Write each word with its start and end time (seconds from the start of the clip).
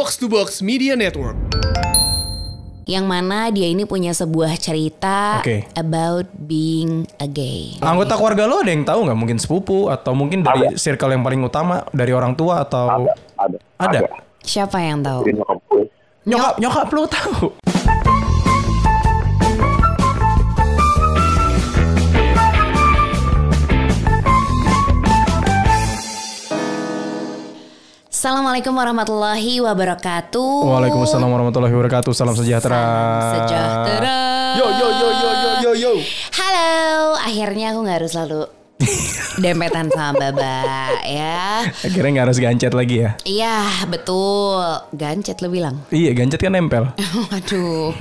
Box 0.00 0.16
to 0.16 0.32
Box 0.32 0.64
Media 0.64 0.96
Network. 0.96 1.36
yang 2.88 3.04
mana 3.04 3.52
dia 3.52 3.68
ini 3.68 3.84
punya 3.84 4.16
sebuah 4.16 4.56
cerita 4.56 5.44
Oke. 5.44 5.68
about 5.76 6.24
being 6.48 7.04
a 7.20 7.28
gay. 7.28 7.76
Anggota 7.84 8.16
keluarga 8.16 8.48
lo 8.48 8.64
ada 8.64 8.72
yang 8.72 8.80
tahu 8.88 9.04
nggak? 9.04 9.18
Mungkin 9.20 9.36
sepupu 9.36 9.92
atau 9.92 10.16
mungkin 10.16 10.40
dari 10.40 10.72
circle 10.80 11.12
yang 11.12 11.20
paling 11.20 11.44
utama 11.44 11.84
dari 11.92 12.16
orang 12.16 12.32
tua 12.32 12.64
atau 12.64 13.12
ada 13.36 13.60
Ada? 13.76 14.08
Siapa 14.40 14.80
yang 14.80 15.04
tahu? 15.04 15.36
Nyokap 15.36 15.58
nyokap 16.24 16.54
nyokap 16.56 16.86
lo 16.96 17.02
tahu? 17.04 17.36
Assalamualaikum 28.20 28.76
warahmatullahi 28.76 29.64
wabarakatuh. 29.64 30.68
Waalaikumsalam 30.68 31.24
warahmatullahi 31.24 31.72
wabarakatuh. 31.72 32.12
Salam 32.12 32.36
sejahtera. 32.36 32.84
Sejahtera. 33.32 34.20
Yo 34.60 34.66
yo 34.68 34.88
yo 34.92 35.08
yo 35.08 35.30
yo 35.32 35.50
yo 35.64 35.72
yo. 35.72 35.92
Halo, 36.36 37.16
akhirnya 37.16 37.72
aku 37.72 37.80
nggak 37.80 37.96
harus 38.04 38.12
selalu 38.12 38.59
dempetan 39.36 39.88
sama 39.92 40.16
Baba 40.16 40.64
ya. 41.04 41.64
Akhirnya 41.68 42.10
nggak 42.20 42.26
harus 42.30 42.38
gancet 42.40 42.72
lagi 42.72 43.04
ya? 43.04 43.10
Iya, 43.22 43.56
betul. 43.86 44.60
Gancet 44.92 45.40
lo 45.40 45.48
bilang. 45.48 45.80
Iya, 45.88 46.16
gancet 46.16 46.40
kan 46.40 46.52
nempel. 46.52 46.90
Waduh. 47.30 47.94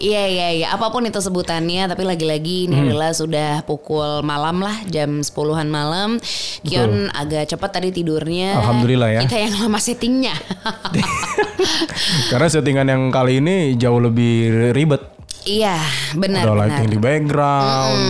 Iya 0.00 0.22
iya 0.26 0.48
iya, 0.52 0.66
apa 0.72 0.88
pun 0.88 1.04
itu 1.04 1.20
sebutannya 1.20 1.86
tapi 1.86 2.02
lagi-lagi 2.04 2.56
Hmm. 2.64 2.70
ini 2.70 2.76
adalah 2.92 3.10
sudah 3.12 3.50
pukul 3.64 4.20
malam 4.20 4.60
lah, 4.60 4.74
jam 4.88 5.20
10-an 5.20 5.68
malam. 5.68 6.16
Kion 6.62 7.10
agak 7.10 7.50
cepat 7.50 7.80
tadi 7.80 7.88
tidurnya. 7.90 8.56
Alhamdulillah 8.60 9.10
ya. 9.10 9.20
Kita 9.24 9.36
yang 9.36 9.54
lama 9.58 9.76
settingnya. 9.76 10.34
Karena 12.30 12.48
settingan 12.48 12.86
yang 12.88 13.02
kali 13.08 13.40
ini 13.40 13.74
jauh 13.76 14.00
lebih 14.00 14.72
ribet. 14.72 15.13
Iya, 15.44 15.76
benar 16.12 16.42
Ada 16.44 16.52
benar. 16.52 16.60
lighting 16.66 16.88
di 16.90 16.98
background. 16.98 18.00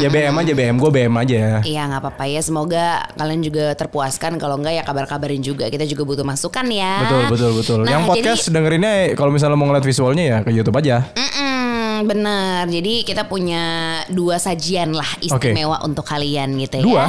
Ya 0.00 0.08
BM 0.08 0.36
aja 0.36 0.52
BM, 0.56 0.76
gue 0.80 0.90
BM 0.90 1.14
aja. 1.14 1.60
Iya 1.60 1.82
nggak 1.88 2.00
apa-apa 2.00 2.24
ya. 2.26 2.40
Semoga 2.40 3.04
kalian 3.14 3.40
juga 3.44 3.76
terpuaskan. 3.76 4.40
Kalau 4.40 4.56
enggak 4.56 4.80
ya 4.80 4.82
kabar-kabarin 4.82 5.44
juga. 5.44 5.68
Kita 5.68 5.84
juga 5.84 6.02
butuh 6.08 6.24
masukan 6.24 6.66
ya. 6.68 7.04
Betul 7.04 7.22
betul 7.28 7.50
betul. 7.56 7.78
Nah, 7.84 7.90
yang 7.92 8.04
podcast 8.08 8.48
dengerinnya 8.48 9.12
kalau 9.14 9.30
misalnya 9.30 9.56
mau 9.60 9.68
ngeliat 9.68 9.84
visualnya 9.84 10.24
ya 10.24 10.38
ke 10.40 10.50
YouTube 10.50 10.76
aja. 10.80 11.04
Mm-mm, 11.12 12.08
bener. 12.08 12.64
Jadi 12.68 13.04
kita 13.04 13.28
punya 13.28 13.62
dua 14.08 14.40
sajian 14.40 14.96
lah 14.96 15.08
istimewa 15.20 15.84
untuk 15.84 16.08
kalian 16.08 16.56
gitu 16.58 16.80
ya. 16.80 16.84
Dua? 16.84 17.04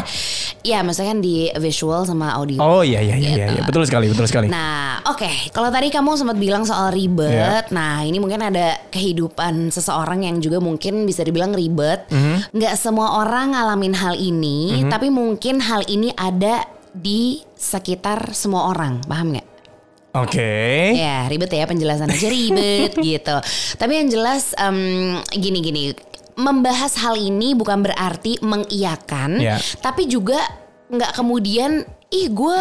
Iya, 0.61 0.85
maksudnya 0.85 1.11
kan 1.11 1.19
di 1.19 1.49
visual 1.57 2.05
sama 2.05 2.37
audio. 2.37 2.61
Oh 2.61 2.81
iya 2.81 3.01
iya 3.01 3.17
iya 3.17 3.29
iya, 3.33 3.45
Gitu. 3.49 3.53
iya. 3.57 3.63
betul 3.65 3.83
sekali 3.83 4.05
betul 4.07 4.29
sekali. 4.29 4.45
Nah, 4.45 5.01
oke. 5.09 5.49
Kalau 5.49 5.69
tadi 5.69 5.89
kamu 5.89 6.13
sempat 6.13 6.37
bilang 6.37 6.61
soal 6.63 6.93
ribet, 6.93 7.65
Iya. 7.65 7.73
nah 7.73 8.05
ini 8.05 8.17
mungkin 8.17 8.39
ada 8.39 8.77
kehidupan 8.89 9.69
seseorang 9.69 10.21
yang 10.21 10.37
juga 10.37 10.61
mungkin 10.61 11.03
bisa 11.03 11.21
dibilang 11.21 11.51
ribet. 11.51 12.05
Mhm. 12.07 12.53
Nggak 12.53 12.73
semua 12.75 13.19
orang 13.19 13.51
ngalamin 13.51 13.97
hal 13.97 14.13
ini, 14.13 14.85
tapi 14.85 15.09
mungkin 15.09 15.57
hal 15.59 15.81
ini 15.85 16.13
ada 16.13 16.61
di 16.91 17.41
sekitar 17.51 18.29
semua 18.31 18.69
orang, 18.69 19.01
paham 19.01 19.33
nggak? 19.33 19.47
Oke. 20.11 20.91
Ya 20.91 21.23
ribet 21.25 21.47
ya 21.49 21.63
penjelasan 21.63 22.11
aja 22.11 22.27
ribet 22.27 22.91
gitu. 23.15 23.37
Tapi 23.79 23.91
yang 23.95 24.11
jelas 24.11 24.51
em, 24.59 24.75
gini-gini, 25.31 25.95
membahas 26.41 26.97
hal 26.97 27.13
ini 27.13 27.53
bukan 27.53 27.85
berarti 27.85 28.41
mengiyakan, 28.41 29.37
Ya. 29.37 29.61
tapi 29.79 30.05
juga 30.05 30.41
nggak 30.91 31.15
kemudian 31.15 31.87
ih 32.11 32.27
gue 32.27 32.59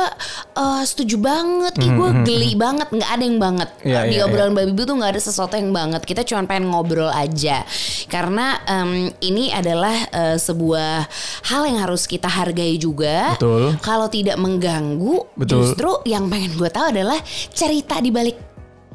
eh, 0.54 0.82
setuju 0.86 1.18
banget, 1.18 1.74
ih 1.82 1.90
gue 1.90 2.08
geli 2.22 2.54
banget, 2.54 2.86
nggak 2.86 3.10
ada 3.10 3.24
yang 3.26 3.38
banget 3.42 3.66
Hmm, 3.82 3.90
Iya, 3.90 4.00
di 4.06 4.14
iya, 4.14 4.22
obrolan 4.22 4.54
babi 4.54 4.70
bu 4.70 4.86
tuh 4.86 4.94
nggak 4.94 5.10
ada 5.10 5.18
sesuatu 5.18 5.58
yang 5.58 5.74
banget. 5.74 6.06
Kita 6.06 6.22
cuma 6.22 6.46
pengen 6.46 6.70
ngobrol 6.70 7.10
aja, 7.10 7.66
karena 8.06 8.62
em, 8.62 9.10
ini 9.18 9.50
adalah 9.50 10.06
eh, 10.06 10.38
sebuah 10.38 11.10
hal 11.50 11.62
yang 11.66 11.82
harus 11.82 12.06
kita 12.06 12.30
hargai 12.30 12.78
juga. 12.78 13.34
Betul. 13.34 13.74
Kalau 13.82 14.06
tidak 14.06 14.38
mengganggu, 14.38 15.26
Betul. 15.34 15.66
justru 15.66 15.90
yang 16.06 16.30
pengen 16.30 16.54
gue 16.54 16.70
tahu 16.70 16.94
adalah 16.94 17.18
cerita 17.50 17.98
di 17.98 18.14
balik 18.14 18.49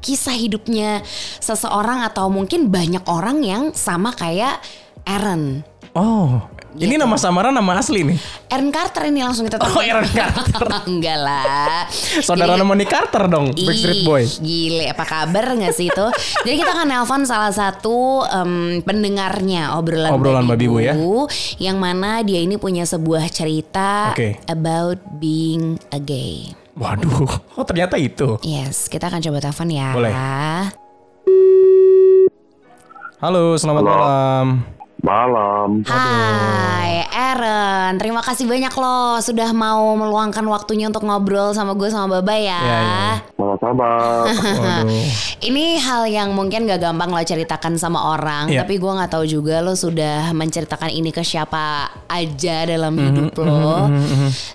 kisah 0.05 0.37
hidupnya 0.37 1.01
seseorang 1.39 2.05
atau 2.05 2.29
mungkin 2.29 2.69
banyak 2.69 3.01
orang 3.09 3.41
yang 3.41 3.63
sama 3.73 4.13
kayak 4.13 4.61
Aaron. 5.03 5.65
Oh, 5.95 6.43
ini 6.75 6.91
Gitu. 6.91 6.99
nama 6.99 7.15
samaran 7.15 7.55
nama 7.55 7.79
asli 7.79 8.03
nih. 8.03 8.19
Aaron 8.51 8.67
Carter 8.67 9.07
ini 9.07 9.23
langsung 9.23 9.47
kita 9.47 9.55
Oh, 9.57 9.79
Aaron 9.79 10.03
Carter. 10.03 10.67
Enggak 10.91 11.17
lah. 11.17 11.87
Saudara 12.19 12.59
Jadi- 12.59 12.67
Moni 12.67 12.83
Carter 12.83 13.23
dong, 13.25 13.55
Backstreet 13.55 14.03
Boy. 14.03 14.27
Gile, 14.43 14.91
apa 14.91 15.07
kabar 15.07 15.55
nggak 15.55 15.71
sih 15.71 15.87
itu? 15.87 16.07
Jadi 16.43 16.55
kita 16.57 16.75
akan 16.75 16.87
nelpon 16.89 17.23
salah 17.23 17.47
satu 17.49 18.27
em, 18.27 18.83
pendengarnya 18.83 19.71
obrolan, 19.71 20.11
Obrolan 20.11 20.43
Babi 20.43 20.67
Bu 20.67 20.77
ya. 20.77 20.99
yang 21.57 21.79
mana 21.79 22.19
dia 22.21 22.43
ini 22.43 22.59
punya 22.59 22.83
sebuah 22.83 23.31
cerita 23.31 24.11
Oke. 24.11 24.35
about 24.45 24.99
being 25.15 25.79
a 25.89 25.99
gay. 26.01 26.51
Waduh, 26.75 27.55
oh 27.55 27.63
ternyata 27.63 27.95
itu. 27.95 28.35
Yes, 28.43 28.91
kita 28.91 29.07
akan 29.07 29.23
coba 29.23 29.39
telepon 29.39 29.71
ya. 29.71 29.95
Boleh. 29.95 30.11
Halo, 33.23 33.55
selamat 33.55 33.79
Halo. 33.79 33.91
malam. 33.95 34.47
malam 35.05 35.85
Hai 35.85 37.04
Aaron, 37.25 37.97
terima 37.97 38.21
kasih 38.21 38.45
banyak 38.45 38.69
loh 38.71 39.17
sudah 39.17 39.49
mau 39.49 39.97
meluangkan 39.97 40.45
waktunya 40.45 40.85
untuk 40.85 41.01
ngobrol 41.01 41.51
sama 41.51 41.73
gue 41.73 41.89
sama 41.89 42.21
Baba 42.21 42.37
ya. 42.37 42.61
Iya, 42.61 42.77
iya. 42.77 43.11
sama-sama 43.33 43.87
Waduh. 44.29 44.85
Ini 45.49 45.65
hal 45.77 46.05
yang 46.05 46.29
mungkin 46.31 46.65
gak 46.65 46.81
gampang 46.81 47.09
lo 47.09 47.17
ceritakan 47.17 47.75
sama 47.75 48.13
orang, 48.13 48.45
Iya. 48.47 48.61
tapi 48.61 48.77
gue 48.77 48.91
nggak 48.91 49.09
tahu 49.09 49.25
juga 49.25 49.59
lo 49.59 49.73
sudah 49.73 50.29
menceritakan 50.31 50.89
ini 50.89 51.09
ke 51.09 51.21
siapa 51.21 51.89
aja 52.05 52.65
dalam 52.65 52.93
Mhm, 52.93 53.01
hidup 53.01 53.33
lo. 53.41 53.89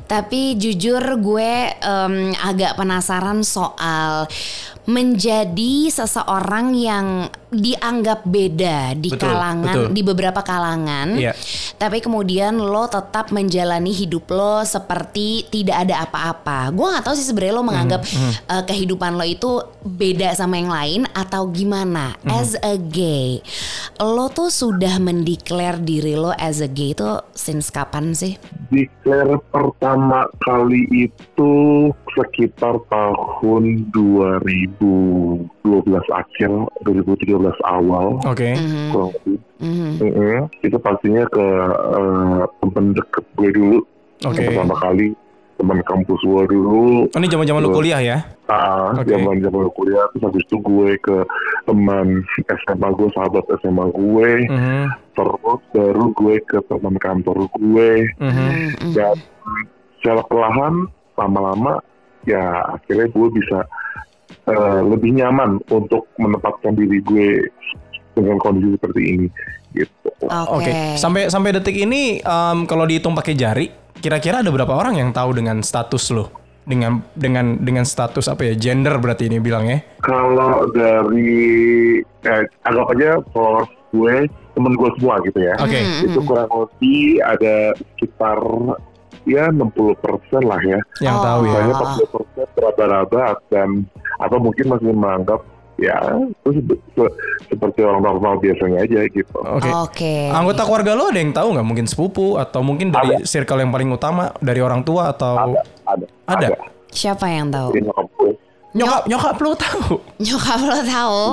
Tapi 0.07 0.55
jujur 0.55 1.03
gue 1.19 1.53
em, 1.75 2.15
agak 2.37 2.75
penasaran 2.75 3.43
soal 3.43 4.31
menjadi 4.91 5.87
seseorang 5.89 6.75
yang 6.75 7.07
dianggap 7.51 8.23
beda 8.25 8.95
di 8.95 9.11
Betul, 9.11 9.27
kalangan 9.27 9.75
betul. 9.75 9.87
di 9.91 10.03
beberapa 10.03 10.41
kalangan. 10.41 11.09
Iya. 11.15 11.33
Tapi 11.77 11.99
kemudian 11.99 12.59
lo 12.61 12.85
tetap 12.87 13.33
menjalani 13.33 13.91
hidup 13.91 14.29
lo 14.29 14.61
seperti 14.63 15.49
tidak 15.49 15.89
ada 15.89 16.05
apa-apa. 16.05 16.69
Gue 16.71 16.85
nggak 16.85 17.05
tahu 17.09 17.15
sih 17.17 17.25
sebenarnya 17.25 17.57
lo 17.57 17.65
menganggap 17.65 18.03
Mhm, 18.05 18.33
eh, 18.47 18.63
kehidupan 18.69 19.17
lo 19.17 19.25
itu 19.25 19.51
beda 19.81 20.37
sama 20.37 20.61
yang 20.61 20.69
lain 20.69 21.01
atau 21.17 21.49
gimana. 21.49 22.15
Mhm. 22.21 22.31
As 22.31 22.53
a 22.61 22.77
gay, 22.77 23.41
lo 23.97 24.29
tuh 24.29 24.53
sudah 24.53 25.01
mendeklar 25.01 25.81
diri 25.81 26.15
lo 26.15 26.37
as 26.37 26.61
a 26.61 26.69
gay 26.69 26.93
itu 26.93 27.09
since 27.33 27.73
kapan 27.73 28.13
sih? 28.13 28.37
declare 28.71 29.35
pertama 29.51 30.31
kali 30.47 30.87
itu 30.95 31.53
sekitar 32.13 32.75
tahun 32.87 33.63
2012 33.91 35.47
akhir 36.11 36.51
2013 36.83 37.37
awal 37.63 38.19
Oke. 38.25 38.51
Mhm, 38.53 38.85
kurang 38.91 39.11
lebih 39.15 39.39
mhm. 39.61 39.91
Mm-mm. 40.01 40.39
itu 40.61 40.77
pastinya 40.77 41.25
ke 41.27 41.47
eh, 41.95 42.43
temen 42.61 42.85
deket 42.93 43.25
gue 43.35 43.51
dulu 43.53 43.79
Oke. 44.23 44.37
yang 44.37 44.53
pertama 44.53 44.77
kali 44.79 45.07
teman 45.57 45.79
kampus 45.85 46.21
gue 46.25 46.43
dulu 46.49 47.05
Oh, 47.07 47.19
ini 47.21 47.29
zaman-zaman 47.29 47.61
lu 47.61 47.71
kuliah 47.71 48.01
ya? 48.01 48.19
ah 48.49 48.97
Oke. 48.97 49.13
zaman 49.13 49.39
zaman 49.39 49.69
kuliah 49.75 50.05
terus 50.11 50.25
habis 50.25 50.43
itu 50.43 50.57
gue 50.59 50.91
ke 50.99 51.17
teman 51.65 52.25
SMA 52.65 52.89
gue 52.91 53.09
sahabat 53.13 53.45
SMA 53.61 53.87
gue 53.93 54.31
Mhm, 54.49 54.83
terus 55.13 55.61
baru 55.71 56.05
gue 56.17 56.35
ke 56.45 56.59
teman 56.65 56.97
kantor 56.97 57.45
gue 57.53 57.91
mhm. 58.17 58.49
Mhm. 58.81 58.93
dan 58.97 59.15
secara 60.01 60.25
perlahan 60.25 60.89
lama-lama 61.15 61.77
ya 62.29 62.77
akhirnya 62.77 63.09
gue 63.09 63.29
bisa 63.33 63.59
eh, 64.49 64.81
lebih 64.85 65.17
nyaman 65.17 65.61
untuk 65.73 66.09
menempatkan 66.21 66.77
diri 66.77 67.01
gue 67.05 67.29
dengan 68.15 68.37
kondisi 68.43 68.77
seperti 68.77 69.03
ini 69.03 69.27
gitu. 69.75 70.11
Oke. 70.27 70.61
Oke. 70.61 70.73
Sampai 70.99 71.31
sampai 71.31 71.57
detik 71.57 71.77
ini 71.79 72.19
em, 72.21 72.59
kalau 72.67 72.85
dihitung 72.85 73.15
pakai 73.15 73.35
jari, 73.39 73.71
kira-kira 73.99 74.43
ada 74.43 74.51
berapa 74.51 74.75
orang 74.75 74.99
yang 74.99 75.11
tahu 75.15 75.39
dengan 75.39 75.63
status 75.63 76.11
lo? 76.11 76.27
Dengan 76.67 77.01
dengan 77.17 77.57
dengan 77.59 77.87
status 77.87 78.29
apa 78.29 78.47
ya? 78.51 78.55
Gender 78.59 78.99
berarti 79.01 79.31
ini 79.31 79.39
bilangnya. 79.41 79.81
Kalau 80.05 80.69
dari 80.75 81.99
eh, 82.03 82.45
anggap 82.67 82.87
aja 82.95 83.11
followers 83.33 83.71
gue 83.91 84.15
temen 84.55 84.73
gue 84.77 84.91
semua 84.99 85.19
gitu 85.25 85.39
ya. 85.41 85.55
Oke. 85.59 85.81
Mhm, 85.81 86.03
Itu 86.11 86.19
mhm. 86.23 86.27
kurang 86.27 86.51
lebih 86.51 87.03
ada 87.23 87.57
sekitar 87.95 88.39
ya 89.25 89.49
60% 89.49 89.97
lah 90.43 90.61
ya. 90.61 90.81
Yang 91.01 91.17
Oh. 91.17 91.25
tahu 91.25 91.41
ya. 91.45 91.55
Banyak 91.55 91.77
40% 91.77 92.49
raba-raba 92.57 93.25
dan 93.49 93.69
atau 94.19 94.39
mungkin 94.39 94.65
masih 94.69 94.91
menganggap 94.91 95.41
ya 95.77 95.97
itu 96.21 96.51
se- 96.53 96.67
se- 96.93 97.15
seperti 97.47 97.81
orang 97.81 98.05
normal 98.05 98.37
biasanya 98.37 98.85
aja 98.85 99.01
gitu. 99.07 99.33
Oke. 99.35 99.71
Oke. 99.71 100.15
Anggota 100.29 100.63
keluarga 100.63 100.93
lo 100.93 101.09
ada 101.09 101.17
yang 101.17 101.33
tahu 101.33 101.57
nggak? 101.57 101.67
Mungkin 101.67 101.87
sepupu 101.87 102.37
atau 102.37 102.61
mungkin 102.61 102.93
dari 102.93 103.25
circle 103.25 103.59
yang 103.59 103.73
paling 103.73 103.89
utama 103.89 104.29
dari 104.39 104.61
orang 104.61 104.85
tua 104.85 105.09
atau 105.11 105.41
Ada, 105.41 105.61
ada, 105.89 106.07
Ada? 106.29 106.49
Siapa 106.91 107.27
yang 107.27 107.49
tahu? 107.49 107.71
Nyokap 108.71 109.11
nyokap 109.11 109.37
lu 109.43 109.51
tahu. 109.59 109.99
Nyokap 110.31 110.61
lo 110.63 110.79
tahu. 110.87 111.25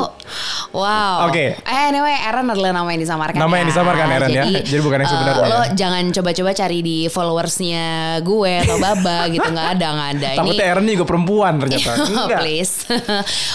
Wow. 0.74 1.30
Oke. 1.30 1.54
Eh 1.54 1.81
anyway, 1.94 2.18
Aaron 2.25 2.50
adalah 2.50 2.74
nama 2.74 2.89
yang 2.89 3.01
disamarkan. 3.06 3.38
Nama 3.38 3.54
yang 3.62 3.68
ya. 3.69 3.72
disamarkan, 3.72 4.07
Aaron, 4.10 4.30
ya. 4.34 4.44
Jadi 4.66 4.81
bukan 4.81 4.98
yang 5.06 5.12
sebenarnya. 5.13 5.45
lo 5.45 5.62
jangan 5.78 6.04
coba-coba 6.10 6.51
cari 6.57 6.80
di 6.81 6.98
followersnya 7.06 7.86
gue 8.25 8.54
atau 8.66 8.78
Baba 8.81 9.18
gitu 9.36 9.45
nggak 9.45 9.69
ada 9.78 9.88
nggak 9.94 10.10
ada. 10.18 10.30
Takutnya 10.42 10.66
Aaron 10.66 10.86
juga 10.89 11.06
perempuan 11.06 11.54
ternyata. 11.62 11.92
Please. 12.42 12.89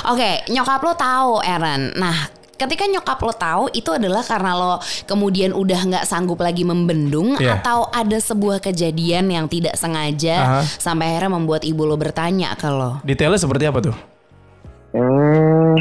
Oke, 0.07 0.47
nyokap 0.47 0.81
lo 0.87 0.93
tahu 0.95 1.31
Aaron. 1.43 1.99
Nah, 1.99 2.42
ketika 2.63 2.87
nyokap 2.87 3.19
lo 3.19 3.33
tahu 3.33 3.65
itu 3.71 3.91
adalah 3.91 4.23
karena 4.23 4.53
lo 4.53 4.75
kemudian 5.05 5.51
udah 5.51 5.81
nggak 5.83 6.05
sanggup 6.05 6.39
lagi 6.39 6.63
membendung 6.63 7.35
Iya. 7.37 7.59
atau 7.59 7.89
ada 7.89 8.17
sebuah 8.17 8.59
kejadian 8.59 9.29
yang 9.29 9.47
tidak 9.47 9.75
sengaja 9.75 10.37
Aha. 10.39 10.61
sampai 10.65 11.11
akhirnya 11.11 11.35
membuat 11.35 11.63
ibu 11.63 11.83
lo 11.83 11.97
bertanya 11.97 12.55
ke 12.55 12.69
lo. 12.69 13.01
Detailnya 13.03 13.39
seperti 13.39 13.65
apa 13.65 13.79
tuh? 13.81 13.97
Hmm, 14.93 15.77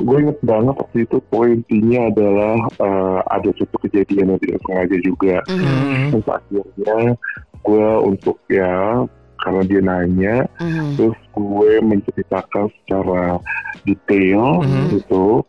gue 0.00 0.16
inget 0.20 0.38
banget 0.40 0.74
waktu 0.74 0.98
itu 1.04 1.16
pointinya 1.28 2.08
adalah 2.08 2.54
eh, 2.70 3.18
ada 3.28 3.50
satu 3.54 3.76
kejadian 3.84 4.32
yang 4.32 4.40
tidak 4.40 4.60
sengaja 4.64 4.96
juga. 5.04 5.36
Hmm. 5.46 6.10
Terus 6.12 6.26
akhirnya 6.26 6.98
gue 7.60 7.88
untuk 8.00 8.36
ya 8.48 9.04
karena 9.36 9.62
dia 9.62 9.80
nanya, 9.84 10.36
Mhm. 10.58 10.96
terus 10.96 11.18
gue 11.30 11.72
menceritakan 11.78 12.66
secara 12.72 13.36
detail 13.84 14.64
Mhm. 14.64 14.84
gitu. 14.96 15.44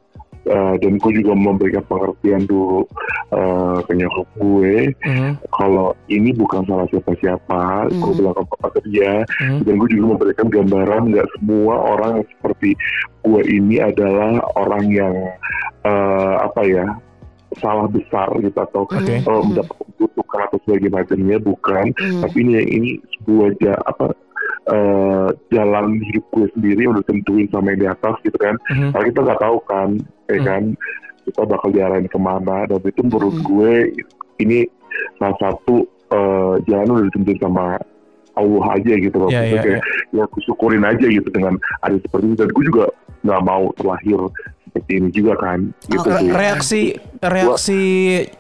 Eh, 0.48 0.76
dan 0.80 0.96
gue 0.96 1.12
juga 1.12 1.36
memberikan 1.36 1.84
pengertian 1.86 2.48
dulu 2.48 2.88
eh, 3.36 3.78
ke 3.84 3.92
nyokap 3.92 4.28
gue 4.40 4.96
Mhm. 5.04 5.32
kalau 5.52 5.92
ini 6.08 6.32
bukan 6.32 6.64
salah 6.64 6.88
siapa-siapa, 6.88 7.92
gue 7.92 8.00
Mhm. 8.00 8.16
bilang 8.16 8.36
ke 8.40 8.44
papa 8.56 8.68
ke 8.72 8.82
dia, 8.88 9.28
Mhm. 9.44 9.68
dan 9.68 9.74
gue 9.76 9.90
juga 9.92 10.06
memberikan 10.16 10.48
gambaran 10.48 11.02
nggak 11.12 11.28
semua 11.36 11.76
orang 11.76 12.14
seperti 12.32 12.80
gue 13.22 13.42
ini 13.44 13.84
adalah 13.84 14.40
orang 14.56 14.88
yang 14.88 15.16
eh, 15.84 16.36
apa 16.40 16.62
ya 16.64 16.86
salah 17.60 17.88
besar 17.88 18.28
gitu 18.40 18.56
atau 18.56 18.84
Oke. 18.84 19.20
eh, 19.20 19.24
mendapat 19.24 19.76
kutukan 19.96 20.42
atau 20.48 20.58
sebagainya 20.64 20.92
macamnya 20.94 21.38
bukan, 21.40 21.86
Mhm. 21.92 22.22
tapi 22.24 22.38
ini 22.40 22.52
ini 22.64 22.90
sebuah 23.20 23.50
ja- 23.60 23.84
apa 23.84 24.16
eh, 24.68 25.28
jalan 25.50 25.86
hidup 26.04 26.26
gue 26.30 26.48
sendiri 26.52 26.88
udah 26.88 27.04
tentuin 27.04 27.48
sama 27.48 27.72
yang 27.72 27.80
di 27.80 27.88
atas 27.88 28.16
gitu 28.22 28.36
kan, 28.36 28.56
Mhm. 28.68 28.90
kalau 28.92 29.04
kita 29.06 29.20
nggak 29.24 29.42
tahu 29.42 29.58
kan, 29.64 29.90
ya 30.28 30.36
Hmm. 30.36 30.46
kan 30.46 30.64
kita 31.24 31.42
bakal 31.44 31.70
jalan 31.72 32.04
ke 32.04 32.18
mana 32.18 32.58
dan 32.66 32.80
itu 32.82 33.02
menurut 33.04 33.36
Hmm. 33.36 33.46
gue 33.46 33.74
ini 34.38 34.60
salah 35.18 35.38
satu 35.38 35.84
eh, 36.08 36.56
jalan 36.64 36.88
udah 36.90 37.06
ditentuin 37.12 37.36
sama 37.38 37.76
Allah 38.32 38.66
aja 38.72 38.94
gitu 38.96 39.18
loh. 39.18 39.28
Iya, 39.28 39.44
Maksudnya 39.44 39.52
iya, 39.52 39.66
kayak 39.68 39.82
ya 40.14 40.22
aku 40.24 40.38
syukurin 40.40 40.84
aja 40.84 41.04
gitu 41.04 41.28
dengan 41.28 41.54
ada 41.82 41.98
seperti 41.98 42.26
itu 42.28 42.36
dan 42.38 42.50
gue 42.54 42.64
juga 42.64 42.84
nggak 43.28 43.42
mau 43.44 43.64
terlahir 43.76 44.20
seperti 44.64 44.92
ini 44.94 45.10
juga 45.12 45.34
kan 45.36 45.60
gitu 45.84 46.08
sih. 46.08 46.30
Reaksi 46.30 46.82
reaksi 47.20 47.80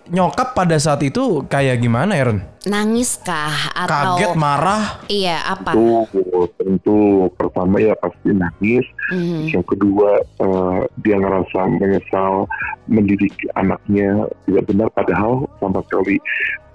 nyokap 0.07 0.53
pada 0.53 0.77
saat 0.77 1.03
itu 1.03 1.43
kayak 1.45 1.81
gimana, 1.81 2.15
Aaron? 2.15 2.39
Nangis 2.67 3.15
kah 3.23 3.71
atau 3.71 4.19
Kaget, 4.19 4.35
marah? 4.35 4.99
iya 5.07 5.39
apa? 5.41 5.71
Tentu, 5.71 6.11
tentu 6.59 6.97
pertama 7.33 7.79
ya 7.79 7.95
pasti 7.95 8.35
nangis. 8.35 8.83
Mhm. 9.07 9.55
Yang 9.55 9.65
kedua 9.71 10.09
eh, 10.19 10.79
dia 10.99 11.15
ngerasa 11.15 11.59
menyesal 11.71 12.43
mendidik 12.87 13.35
anaknya 13.55 14.27
tidak 14.43 14.63
benar 14.67 14.87
padahal 14.91 15.47
sama 15.59 15.79
sekali 15.87 16.19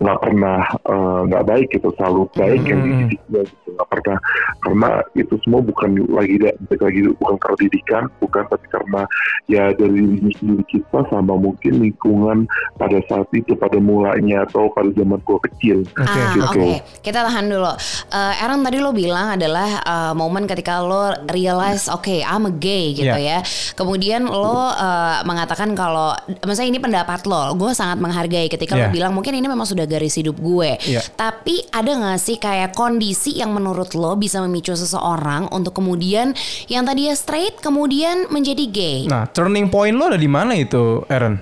nggak 0.02 0.18
pernah 0.18 0.60
eh, 0.82 1.20
nggak 1.30 1.46
baik 1.46 1.66
gitu 1.70 1.88
selalu 1.94 2.26
baik 2.34 2.62
yang 2.66 2.80
Hmm. 2.82 2.88
dididiknya 3.06 3.40
gitu 3.46 3.68
nggak 3.72 3.88
pernah 3.88 4.18
karena 4.60 4.90
itu 5.14 5.34
semua 5.46 5.60
bukan 5.62 5.90
lagi 6.10 6.36
lagi 6.68 7.00
bukan 7.16 7.36
karena 7.38 7.56
didikan 7.62 8.02
bukan 8.18 8.42
tapi 8.50 8.66
karena 8.68 9.02
ya 9.46 9.70
dari 9.72 10.02
diri 10.02 10.32
sendiri 10.36 10.64
kita 10.66 10.98
sama 11.06 11.38
mungkin 11.38 11.86
lingkungan 11.86 12.38
pada 12.76 12.98
saat 13.06 13.30
itu 13.30 13.54
pada 13.54 13.78
mulanya 13.78 14.42
atau 14.44 14.66
pada 14.74 14.90
zaman 14.92 15.22
gua 15.22 15.38
kecil 15.46 15.81
Oke, 15.84 16.06
ah, 16.06 16.32
gitu. 16.34 16.46
oke. 16.46 16.70
Kita 17.02 17.26
tahan 17.26 17.46
dulu. 17.46 17.72
Eh 18.10 18.42
Aaron 18.42 18.62
tadi 18.62 18.78
lo 18.78 18.90
bilang 18.90 19.34
adalah 19.34 19.70
eh, 19.82 20.12
momen 20.14 20.46
ketika 20.46 20.80
lo 20.80 21.12
realize, 21.28 21.90
oke, 21.90 22.22
I'm 22.22 22.46
a 22.46 22.52
gay 22.52 22.94
gitu 22.94 23.12
Iya. 23.12 23.38
ya. 23.42 23.72
Kemudian 23.74 24.24
lo 24.24 24.70
eh, 24.70 25.18
mengatakan 25.22 25.74
kalau, 25.74 26.14
misalnya 26.42 26.70
ini 26.72 26.80
pendapat 26.80 27.26
lo, 27.26 27.54
gue 27.54 27.72
sangat 27.72 27.98
menghargai 27.98 28.46
ketika 28.46 28.78
lo 28.78 28.88
Iya. 28.88 28.94
bilang 28.94 29.12
mungkin 29.12 29.34
ini 29.34 29.46
memang 29.46 29.66
sudah 29.66 29.84
garis 29.84 30.14
hidup 30.14 30.38
gue. 30.38 30.78
Iya. 30.82 31.02
Tapi 31.14 31.62
ada 31.70 31.90
gak 31.92 32.20
sih 32.20 32.36
kayak 32.36 32.72
kondisi 32.72 33.38
yang 33.38 33.50
menurut 33.52 33.92
lo 33.94 34.14
bisa 34.14 34.40
memicu 34.40 34.72
seseorang 34.72 35.48
untuk 35.50 35.76
kemudian 35.76 36.34
yang 36.66 36.82
tadinya 36.82 37.12
straight 37.12 37.58
kemudian 37.58 38.28
menjadi 38.28 38.64
gay? 38.68 38.98
Nah, 39.06 39.26
turning 39.30 39.68
point 39.68 39.94
lo 39.94 40.08
ada 40.08 40.18
di 40.18 40.28
mana 40.28 40.54
itu, 40.54 41.02
Aaron? 41.08 41.38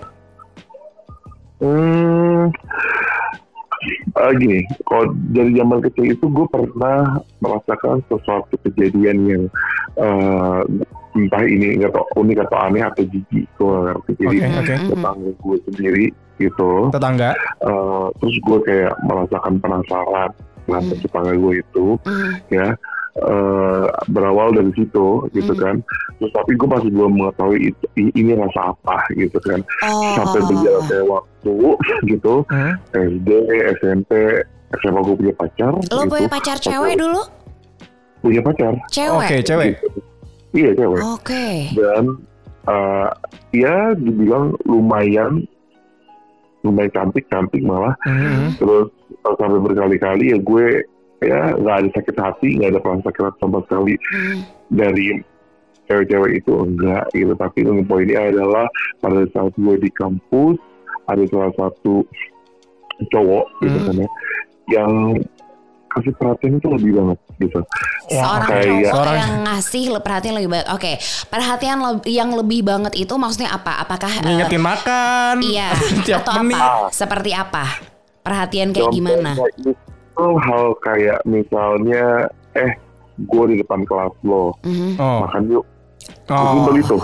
Hmm, 1.60 2.48
eh, 4.10 4.32
gini, 4.36 4.58
kalau 4.84 5.10
dari 5.30 5.54
zaman 5.54 5.78
kecil 5.80 6.04
itu 6.10 6.26
gue 6.26 6.46
pernah 6.48 6.98
merasakan 7.38 8.02
sesuatu 8.06 8.54
kejadian 8.64 9.18
yang 9.26 9.42
eh, 9.96 10.60
entah 11.10 11.42
ini 11.42 11.74
nggak 11.76 11.90
tau 11.90 12.06
unik 12.16 12.46
atau 12.46 12.58
aneh 12.60 12.82
atau 12.82 13.02
jijik 13.04 13.44
gue 13.58 13.66
nggak 13.66 13.94
ngerti. 13.98 14.12
Jadi 14.14 14.26
Oke, 14.30 14.46
oke. 14.62 14.74
tetangga 14.94 15.30
gue 15.34 15.56
sendiri 15.66 16.06
gitu. 16.38 16.70
Tetangga? 16.90 17.30
Eh, 17.60 18.06
terus 18.18 18.36
gue 18.40 18.58
kayak 18.64 18.94
merasakan 19.04 19.54
penasaran 19.58 20.30
dengan 20.64 20.82
Hmm. 20.86 20.98
tetangga 21.02 21.32
gue 21.34 21.52
itu 21.58 21.86
Mhm. 22.06 22.30
ya 22.48 22.66
eh, 23.12 23.86
berawal 24.06 24.54
dari 24.54 24.70
situ 24.72 25.06
gitu 25.30 25.52
Hmm. 25.52 25.60
kan. 25.60 25.76
Terus 26.16 26.30
tapi 26.30 26.52
gue 26.54 26.68
masih 26.68 26.90
belum 26.90 27.12
mengetahui 27.16 27.58
itu, 27.72 27.84
ini 28.14 28.32
rasa 28.34 28.70
apa 28.70 28.96
gitu 29.12 29.38
kan. 29.42 29.60
Oh, 29.82 30.14
Sampai 30.14 30.40
berjalan 30.46 30.82
kayak 30.86 31.06
waktu 31.06 31.54
gitu 32.12 32.34
Hmm? 32.46 32.74
SD, 32.92 33.28
SMP, 33.76 34.10
SMA 34.78 35.00
gue 35.00 35.16
punya 35.16 35.34
pacar. 35.34 35.72
Lo 35.74 36.02
gitu. 36.06 36.12
punya 36.12 36.28
pacar 36.28 36.56
cewek 36.56 36.94
dulu? 36.94 37.20
Punya 38.20 38.40
pacar. 38.40 38.72
Cewek? 38.88 39.26
Oke, 39.26 39.36
cewek. 39.42 39.70
Gitu. 39.74 39.88
Iya 40.50 40.70
cewek. 40.76 41.00
Oke. 41.02 41.46
Dan 41.74 42.04
eh, 42.68 43.08
ya 43.56 43.76
dibilang 43.96 44.54
lumayan, 44.62 45.42
lumayan 46.60 46.92
cantik, 46.92 47.24
cantik 47.26 47.62
malah. 47.64 47.96
Mhm. 48.04 48.60
Terus 48.60 48.88
eh, 49.10 49.34
sampai 49.34 49.58
berkali-kali 49.58 50.30
ya 50.30 50.38
gue 50.38 50.66
ya 51.20 51.52
nggak 51.52 51.76
ada 51.76 51.88
sakit 51.92 52.16
hati, 52.16 52.48
nggak 52.54 52.70
ada 52.70 52.80
perasaan 52.80 53.04
sakit 53.04 53.22
hati 53.22 53.38
sama 53.38 53.58
sekali 53.62 53.94
Mhm. 53.96 54.38
dari 54.70 55.06
cewek-cewek 55.84 56.32
itu 56.36 56.52
enggak 56.56 57.04
gitu. 57.12 57.32
Tapi 57.34 57.58
yang 57.60 57.84
poinnya 57.84 58.20
adalah 58.26 58.66
pada 58.98 59.20
saat 59.28 59.52
gue 59.54 59.76
di 59.76 59.90
kampus 59.90 60.56
ada 61.04 61.22
salah 61.26 61.52
satu 61.52 62.06
cowok 63.06 63.44
gitu 63.60 63.74
Hmm. 63.74 63.86
kan 63.86 63.96
ya 63.96 64.08
yang 64.70 64.92
kasih 65.90 66.14
perhatian 66.14 66.54
itu 66.54 66.68
lebih 66.70 66.92
banget 66.94 67.18
gitu. 67.40 67.60
Seorang 68.08 68.46
kayak- 68.46 68.64
cowok 68.64 68.92
Seorang- 68.94 69.18
yang 69.18 69.32
ngasih 69.42 69.82
perhatian 69.98 70.34
lebih 70.36 70.48
banget. 70.48 70.68
Oke, 70.70 70.92
perhatian 71.26 71.78
le- 71.80 72.06
yang 72.06 72.30
lebih 72.30 72.60
banget 72.62 72.92
itu 72.96 73.10
maksudnya 73.12 73.50
apa? 73.50 73.82
Apakah 73.82 74.12
eh, 74.12 74.22
Ngingetin 74.22 74.62
makan. 74.62 75.34
iya 75.42 75.68
atau 76.22 76.32
menit. 76.40 76.54
apa? 76.54 76.94
Seperti 76.94 77.30
apa? 77.32 77.64
Perhatian 78.20 78.70
kayak 78.70 78.88
gimana? 78.88 79.34
Contohnya 79.34 79.74
Itu 80.20 80.36
hal 80.38 80.66
kayak 80.78 81.18
misalnya 81.24 82.28
eh 82.52 82.76
gue 83.18 83.44
di 83.46 83.56
depan 83.56 83.80
kelas 83.82 84.12
lo 84.22 84.52
Mhm. 84.60 84.96
Oh. 84.96 85.24
makan 85.24 85.42
yuk. 85.50 85.64
Oh. 86.28 86.68
Itu. 86.72 86.96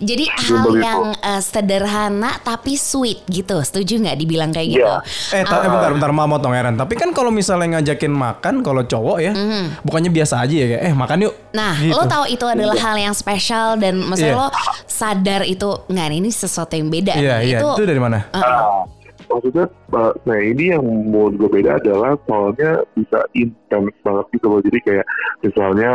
Jadi 0.00 0.24
hal 0.26 0.64
itu. 0.64 0.78
yang 0.78 1.02
eh, 1.14 1.38
sederhana 1.38 2.38
tapi 2.40 2.74
sweet 2.74 3.22
gitu. 3.26 3.58
Setuju 3.60 3.98
nggak 3.98 4.16
dibilang 4.16 4.50
kayak 4.50 4.66
Iya. 4.66 4.74
gitu? 4.74 4.94
Eh, 5.32 5.42
ta- 5.42 5.60
eh, 5.60 5.66
Ah. 5.66 5.70
bentar, 5.70 5.90
bentar, 5.92 6.10
mau 6.10 6.26
motong 6.26 6.50
Aaron. 6.50 6.74
Tapi 6.74 6.94
kan 6.94 7.10
kalau 7.10 7.28
misalnya 7.28 7.78
ngajakin 7.78 8.10
makan, 8.10 8.54
kalau 8.60 8.82
cowok 8.82 9.18
ya, 9.20 9.32
Mhm. 9.32 9.82
bukannya 9.82 10.10
biasa 10.10 10.40
aja 10.40 10.54
ya 10.54 10.66
kayak, 10.68 10.82
eh 10.84 10.94
makan 10.96 11.18
yuk. 11.20 11.34
Nah, 11.52 11.74
Gitu. 11.76 11.92
lo 11.92 12.04
tahu 12.04 12.24
itu 12.28 12.44
adalah 12.44 12.76
hal 12.76 12.96
yang 12.96 13.14
spesial 13.14 13.76
dan 13.76 14.00
maksudnya 14.00 14.34
Iya. 14.34 14.40
lo 14.40 14.48
sadar 14.84 15.42
itu 15.44 15.68
nggak 15.86 16.06
ini 16.12 16.30
sesuatu 16.30 16.72
yang 16.72 16.88
beda. 16.88 17.14
Iya, 17.14 17.34
nih. 17.38 17.46
iya. 17.46 17.58
Itu 17.60 17.68
Itu 17.74 17.84
dari 17.84 18.00
mana? 18.00 18.18
Nah, 18.32 18.88
maksudnya, 19.34 19.66
uh, 19.92 20.12
nah 20.28 20.38
ini 20.38 20.74
yang 20.76 20.84
menurut 20.84 21.40
gue 21.40 21.50
beda 21.60 21.80
adalah 21.80 22.12
soalnya 22.28 22.84
bisa 22.92 23.24
intens 23.32 23.94
banget 24.04 24.26
gitu 24.36 24.46
loh. 24.48 24.60
Jadi 24.60 24.78
kayak 24.84 25.06
misalnya 25.40 25.90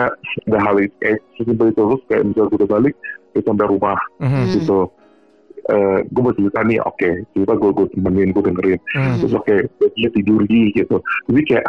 ada 0.50 0.60
hal 0.62 0.76
itu, 0.82 0.96
eh, 1.06 1.18
sesimpel 1.38 1.70
itu 1.70 1.82
terus 1.82 2.04
kayak 2.10 2.24
misalnya 2.26 2.50
gue 2.50 2.60
udah 2.64 2.72
balik, 2.74 2.96
gue 3.34 3.42
sampai 3.46 3.66
rumah 3.70 4.00
Mhm. 4.20 4.44
gitu. 4.58 4.80
Eh, 5.68 6.00
gue 6.08 6.22
mau 6.24 6.32
cerita 6.32 6.64
nih, 6.64 6.80
oke, 6.80 7.10
cerita 7.36 7.54
gue 7.60 7.70
gue 7.76 7.88
temenin, 7.92 8.32
gue 8.32 8.44
dengerin. 8.44 8.80
Mhm. 8.96 9.16
Terus 9.20 9.34
oke, 9.36 9.56
dia 10.00 10.10
tidur 10.16 10.42
di 10.48 10.72
gitu. 10.72 10.98
Jadi 11.28 11.42
kayak 11.44 11.68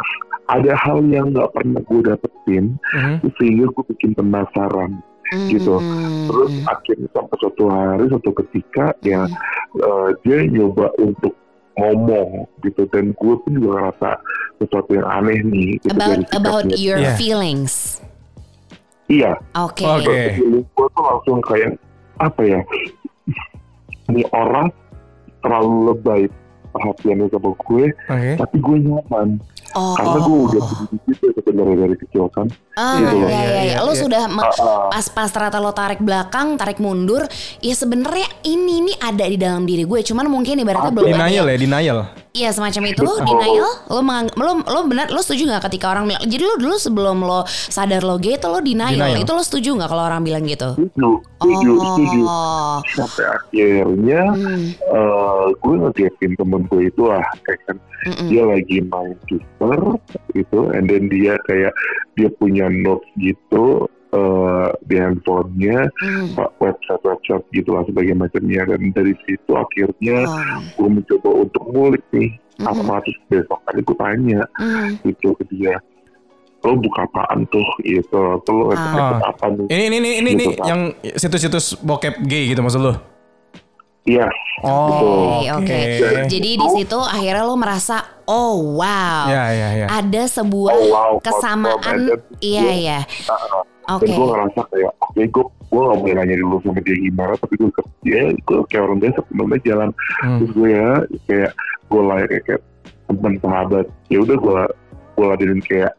ada 0.49 0.73
hal 0.79 1.03
yang 1.11 1.35
nggak 1.35 1.51
pernah 1.51 1.81
gue 1.83 2.01
dapetin, 2.07 2.79
Mhm. 2.95 3.27
sehingga 3.37 3.65
gue 3.69 3.83
bikin 3.93 4.15
penasaran. 4.15 5.03
gitu. 5.29 5.77
Mhm. 5.77 6.25
Terus 6.25 6.53
akhirnya 6.65 7.05
sampai 7.13 7.37
suatu 7.37 7.69
hari, 7.69 8.09
suatu 8.09 8.33
ketika 8.33 8.97
ya 9.05 9.29
eh, 9.77 10.09
dia 10.25 10.41
nyoba 10.49 10.89
untuk 10.97 11.37
ngomong 11.79 12.29
gitu 12.59 12.83
dan 12.87 13.11
gue 13.11 13.35
pun 13.37 13.51
juga 13.51 13.69
ngerasa 13.79 14.09
sesuatu 14.57 14.91
yang 14.91 15.07
aneh 15.07 15.39
nih 15.41 15.79
gitu 15.79 15.89
about 15.89 16.19
about 16.31 16.65
your 16.75 16.99
Iya. 16.99 17.15
feelings. 17.15 18.03
iya 19.07 19.33
Oke. 19.55 19.81
Oke. 19.81 20.35
feeling 20.35 20.67
gue 20.67 20.87
tuh 20.91 21.03
langsung 21.03 21.39
kayak 21.41 21.79
apa 22.19 22.41
ya 22.43 22.59
ini 24.05 24.21
orang 24.29 24.67
terlalu 25.39 25.73
lebay 25.89 26.21
perhatiannya 26.69 27.27
sama 27.27 27.51
gue 27.55 27.85
Oke. 27.89 28.29
tapi 28.37 28.55
gue 28.59 28.77
nyaman 28.83 29.27
Oh. 29.71 29.93
karena 29.93 30.19
gue 30.19 30.37
udah 30.47 30.61
begitu 30.87 31.09
gitu 31.11 31.25
sebenarnya 31.35 31.75
dari 31.79 31.95
kecil 31.97 32.25
kan 32.27 32.47
Ah, 32.73 32.95
Gitu 32.95 33.15
iya, 33.19 33.27
iya, 33.27 33.61
iya. 33.65 33.77
Lo 33.79 33.91
Iya. 33.91 33.99
sudah 33.99 34.23
Ah, 34.23 34.39
ah. 34.39 34.87
pas-pas 34.89 35.27
ternyata 35.27 35.57
lo 35.57 35.71
tarik 35.71 35.99
belakang, 35.99 36.55
tarik 36.55 36.77
mundur, 36.77 37.27
ya 37.59 37.73
sebenarnya 37.73 38.23
ini 38.41 38.79
nih 38.81 38.97
ada 38.97 39.25
di 39.25 39.35
dalam 39.35 39.63
diri 39.63 39.83
gue. 39.83 39.99
Cuman 40.01 40.25
mungkin 40.25 40.55
ibaratnya 40.57 40.87
belum 40.89 41.11
ada. 41.11 41.27
Denial 41.27 41.45
ya, 41.45 41.57
denial. 41.57 41.97
Iya 42.31 42.49
semacam 42.49 42.83
itu 42.87 43.01
lo 43.01 43.19
denial, 43.19 43.67
lo 43.85 43.99
mengang- 43.99 44.31
lo 44.33 44.51
lo 44.63 44.79
benar 44.85 45.09
lo 45.09 45.19
setuju 45.19 45.43
nggak 45.45 45.67
ketika 45.67 45.91
orang 45.91 46.07
bilang. 46.07 46.23
Jadi 46.23 46.39
lo 46.41 46.55
dulu 46.55 46.75
sebelum 46.77 47.17
lo 47.19 47.39
sadar 47.45 47.99
lo 48.01 48.15
gay 48.15 48.37
itu 48.37 48.47
lo 48.47 48.59
denial. 48.59 48.95
Denial. 49.11 49.19
Itu 49.19 49.31
lo 49.33 49.41
setuju 49.41 49.69
nggak 49.75 49.89
kalau 49.89 50.03
orang 50.05 50.23
bilang 50.23 50.43
gitu? 50.45 50.69
setuju 50.71 51.11
setuju 51.35 51.71
setuju 51.81 52.19
Oh. 52.21 52.79
sampai 52.89 53.25
akhirnya 53.27 54.21
Hmm. 54.29 54.65
eh, 54.71 55.45
gue 55.53 55.75
ngegapin 55.79 56.31
temen 56.33 56.61
gue 56.65 56.81
itu 56.85 57.01
kayak 57.41 57.59
kan 57.65 57.75
Mm-mm. 58.01 58.27
dia 58.29 58.43
lagi 58.45 58.77
main 58.81 59.15
Twitter 59.59 59.99
gitu 60.33 60.59
and 60.71 60.87
then 60.87 61.05
dia 61.05 61.35
kayak 61.43 61.75
dia 62.15 62.29
punya 62.33 62.65
notes 62.67 63.05
gitu 63.15 63.85
eh, 64.09 64.67
di 64.83 64.95
handphonenya 64.97 65.85
Hmm. 65.95 66.33
website 66.57 67.03
website 67.03 67.45
gitu 67.51 67.69
lah 67.71 67.83
sebagai 67.83 68.15
macamnya 68.15 68.65
dan 68.65 68.89
dari 68.89 69.13
situ 69.21 69.51
akhirnya 69.51 70.25
Oh. 70.25 70.61
gue 70.75 70.89
mencoba 70.91 71.29
untuk 71.37 71.63
ngulik 71.67 72.01
nih 72.09 72.33
Mhm. 72.57 72.65
apa 72.65 72.93
terus 73.01 73.19
besok 73.27 73.59
kali 73.63 73.79
gue 73.79 73.97
tanya 73.97 74.41
Hmm. 74.55 74.97
gitu 75.03 75.35
ke 75.35 75.45
dia 75.49 75.77
lo 76.59 76.75
buka 76.75 77.05
apaan 77.05 77.47
tuh 77.47 77.63
gitu 77.79 78.09
atau 78.33 78.51
lo 78.51 78.63
Ah. 78.65 78.67
website 78.73 79.23
apa 79.23 79.45
nih 79.53 79.67
Ini 79.69 79.83
ini 79.85 79.95
ini 79.95 80.09
ini, 80.17 80.29
ini 80.33 80.43
Gitu, 80.43 80.57
Pak. 80.57 80.65
yang 80.65 80.81
situs-situs 81.13 81.65
bokep 81.79 82.15
gay 82.21 82.47
gitu 82.47 82.59
maksud 82.59 82.81
lu? 82.81 82.93
Iya 84.09 84.27
Oh, 84.59 85.39
Oke, 85.55 85.55
oke. 85.55 85.79
Jadi 86.27 86.49
di 86.53 86.67
situ 86.69 86.99
akhirnya 86.99 87.47
lo 87.47 87.55
merasa, 87.55 88.03
oh 88.25 88.75
wow, 88.75 89.23
Ya, 89.25 89.47
ya, 89.49 89.69
ya. 89.73 89.87
ada 89.87 90.27
sebuah 90.27 90.73
Oh, 90.73 90.83
wow, 90.89 91.11
kesamaan. 91.17 92.11
Iya, 92.39 92.67
iya. 92.69 92.99
dan 93.87 93.95
Oke. 93.95 94.11
gue 94.11 94.27
ngerasa 94.27 94.61
kayak 94.67 94.91
oke 94.99 95.21
gue 95.23 95.45
gue 95.65 95.81
gak 95.81 95.97
boleh 95.97 96.13
nanya 96.13 96.35
dulu 96.37 96.55
sama 96.59 96.77
dia 96.77 96.93
gimana 96.93 97.33
tapi 97.35 97.53
gue 97.55 97.71
ke 97.71 97.81
dia 98.03 98.21
gue 98.35 98.59
kayak 98.67 98.83
orang 98.83 98.99
biasa 98.99 99.19
temennya 99.23 99.57
jalan 99.63 99.89
Hmm. 100.19 100.37
terus 100.37 100.51
gue 100.51 100.69
ya 100.69 100.89
kayak 101.25 101.51
gue 101.87 102.01
layak 102.03 102.27
kayak, 102.29 102.43
kayak 102.45 102.61
teman 103.07 103.33
sahabat 103.39 103.85
ya 104.05 104.17
udah 104.19 104.37
gue 104.37 104.59
gue 105.19 105.27
ladenin 105.27 105.59
kayak 105.59 105.91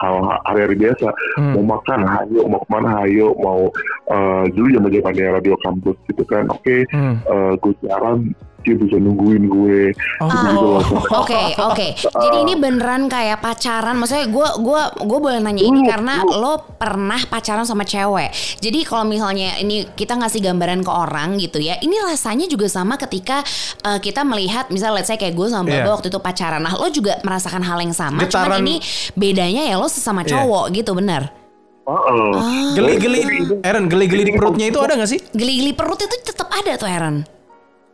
hari-hari 0.49 0.81
biasa 0.81 1.12
Hmm. 1.37 1.53
mau 1.61 1.77
makan 1.77 2.09
hayo 2.09 2.49
mau 2.49 2.61
ke 2.65 2.69
mana 2.73 2.89
hayo 3.05 3.37
mau 3.37 3.69
eh, 4.09 4.45
dulu 4.50 4.69
zaman 4.73 4.91
zamannya 4.91 5.37
radio 5.37 5.55
kampus 5.61 5.97
gitu 6.09 6.25
kan 6.25 6.49
oke 6.49 6.77
Hmm. 6.89 7.21
eh, 7.21 7.53
gue 7.61 7.73
siaran 7.85 8.33
dia 8.61 8.75
bisa 8.75 8.97
nungguin 8.97 9.45
gue 9.45 9.93
Oh, 10.19 10.29
gitu 10.29 10.49
loh. 10.55 10.85
Oke 11.17 11.57
oke. 11.57 11.87
Jadi 11.97 12.37
ini 12.40 12.55
beneran 12.55 13.07
kayak 13.07 13.38
pacaran. 13.38 13.97
Maksudnya 13.97 14.26
gue 14.26 14.49
gua 14.61 14.83
gue 14.93 15.19
boleh 15.19 15.38
nanya 15.38 15.61
ini 15.61 15.81
karena 15.83 16.21
lo 16.23 16.61
pernah 16.71 17.17
pacaran 17.25 17.64
sama 17.64 17.83
cewek. 17.83 18.29
Jadi 18.59 18.85
kalau 18.85 19.05
misalnya 19.05 19.57
ini 19.57 19.88
kita 19.88 20.14
ngasih 20.14 20.40
gambaran 20.43 20.81
ke 20.81 20.90
orang 20.90 21.37
gitu 21.37 21.57
ya. 21.57 21.76
Ini 21.76 22.05
rasanya 22.05 22.45
juga 22.45 22.67
sama 22.67 22.97
ketika 22.97 23.40
eh, 23.83 23.99
kita 23.99 24.23
melihat 24.23 24.69
misalnya 24.69 24.97
let's 24.97 25.09
say 25.09 25.17
kayak 25.17 25.33
gue 25.33 25.49
sama 25.49 25.69
Iya. 25.71 25.88
waktu 25.88 26.09
itu 26.09 26.19
pacaran. 26.19 26.61
Nah 26.61 26.75
lo 26.75 26.88
juga 26.88 27.17
merasakan 27.21 27.62
hal 27.62 27.79
yang 27.79 27.93
sama. 27.93 28.23
Cuman 28.23 28.29
Getaran- 28.29 28.62
ini 28.62 28.76
bedanya 29.14 29.64
ya 29.64 29.76
lo 29.76 29.87
sesama 29.87 30.21
Iya. 30.21 30.37
cowok 30.37 30.64
gitu 30.71 30.93
bener. 30.93 31.33
Heeh. 31.81 32.33
Ah, 32.37 32.71
Geli-geli, 32.71 33.21
Aaron, 33.64 33.88
geli-geli 33.88 34.23
di 34.23 34.33
perutnya 34.33 34.69
itu 34.69 34.79
ada 34.79 34.95
gak 34.95 35.11
sih? 35.11 35.19
geli-geli 35.33 35.73
perut 35.73 35.99
itu 35.99 36.12
tetap 36.23 36.47
ada 36.47 36.76
tuh 36.76 36.87
Aaron. 36.87 37.25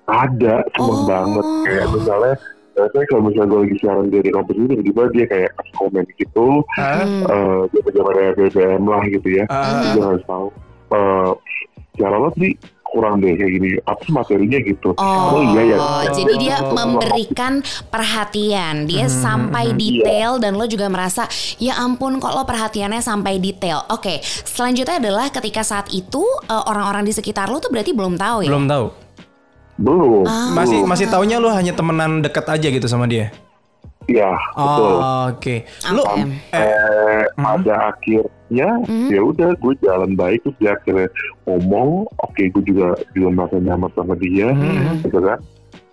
Ada 0.06 0.54
seneng 0.70 0.86
Oh. 0.92 1.04
banget 1.04 1.44
kayak 1.62 1.86
misalnya 1.90 2.34
eh, 2.75 2.88
saya 2.88 3.04
kalau 3.06 3.22
misalnya 3.25 3.48
gue 3.48 3.60
lagi 3.62 3.76
siaran 3.76 4.06
dari 4.06 4.28
kampus 4.28 4.54
ini 4.54 4.72
tiba-tiba 4.76 5.02
dia 5.10 5.26
kayak 5.26 5.50
kasih 5.52 5.75
komen 5.75 6.04
gitu 6.14 6.46
Hmm. 6.72 7.22
eh 7.25 7.60
zaman 7.66 7.92
zaman 7.92 8.14
BBM 8.34 8.82
lah 8.84 9.02
gitu 9.06 9.28
ya 9.30 9.44
ah, 9.48 9.90
dia 9.90 10.02
harus 10.04 10.25
tahu 10.25 10.46
eh 10.88 11.30
cara 11.96 12.16
lo 12.16 12.28
sih 12.34 12.52
kurang 12.86 13.18
deh 13.18 13.32
kayak 13.32 13.50
gini 13.50 13.68
apa 13.82 13.98
sih 13.98 14.14
materinya 14.14 14.58
gitu 14.62 14.90
Oh, 14.94 15.42
iya 15.44 15.62
ya 15.66 15.76
jadi 16.14 16.34
dia 16.38 16.56
Oh. 16.62 16.72
memberikan 16.72 17.60
perhatian, 17.90 18.84
dia 18.84 19.04
Hmm, 19.04 19.16
sampai 19.16 19.75
detail 19.75 20.36
dan 20.36 20.54
lo 20.54 20.64
juga 20.64 20.86
merasa 20.86 21.26
ya 21.56 21.76
ampun 21.76 22.16
kok 22.16 22.30
lo 22.30 22.44
perhatiannya 22.44 23.00
sampai 23.00 23.36
detail. 23.38 23.82
Oke, 23.88 24.20
selanjutnya 24.22 24.96
adalah 24.98 25.26
ketika 25.28 25.60
saat 25.60 25.90
itu 25.90 26.22
eh, 26.44 26.62
orang-orang 26.62 27.02
di 27.02 27.12
sekitar 27.12 27.48
lo 27.48 27.58
tuh 27.58 27.68
berarti 27.68 27.90
belum 27.90 28.14
tahu 28.14 28.44
ya. 28.44 28.48
belum 28.48 28.66
tahu. 28.66 28.86
Belum 29.76 30.25
Ah. 30.25 30.52
Masih 30.52 30.83
masih 30.83 31.06
taunya 31.06 31.37
lu 31.37 31.49
hanya 31.49 31.71
temenan 31.71 32.21
dekat 32.21 32.47
aja 32.47 32.66
gitu 32.66 32.87
sama 32.87 33.04
dia. 33.04 33.28
iya 34.06 34.30
betul 34.50 34.92
Oh, 34.95 35.25
Oke. 35.28 35.56
Lu 35.90 35.99
Oke. 36.00 36.23
eh 36.52 37.26
Hmm. 37.28 37.42
pada 37.59 37.90
akhirnya 37.90 38.68
Hmm. 38.85 39.09
ya 39.09 39.21
udah 39.21 39.50
gue 39.52 39.73
jalan 39.80 40.14
baik 40.14 40.40
terus 40.40 40.56
dia 40.56 40.73
akhirnya 40.73 41.11
ngomong 41.42 42.06
oke 42.16 42.38
gue 42.47 42.62
juga 42.64 42.95
juga 43.11 43.28
merasa 43.28 43.59
nyaman 43.59 43.90
sama 43.92 44.14
dia 44.14 44.49
Hmm. 44.49 45.02
gitu 45.02 45.18
kan 45.18 45.38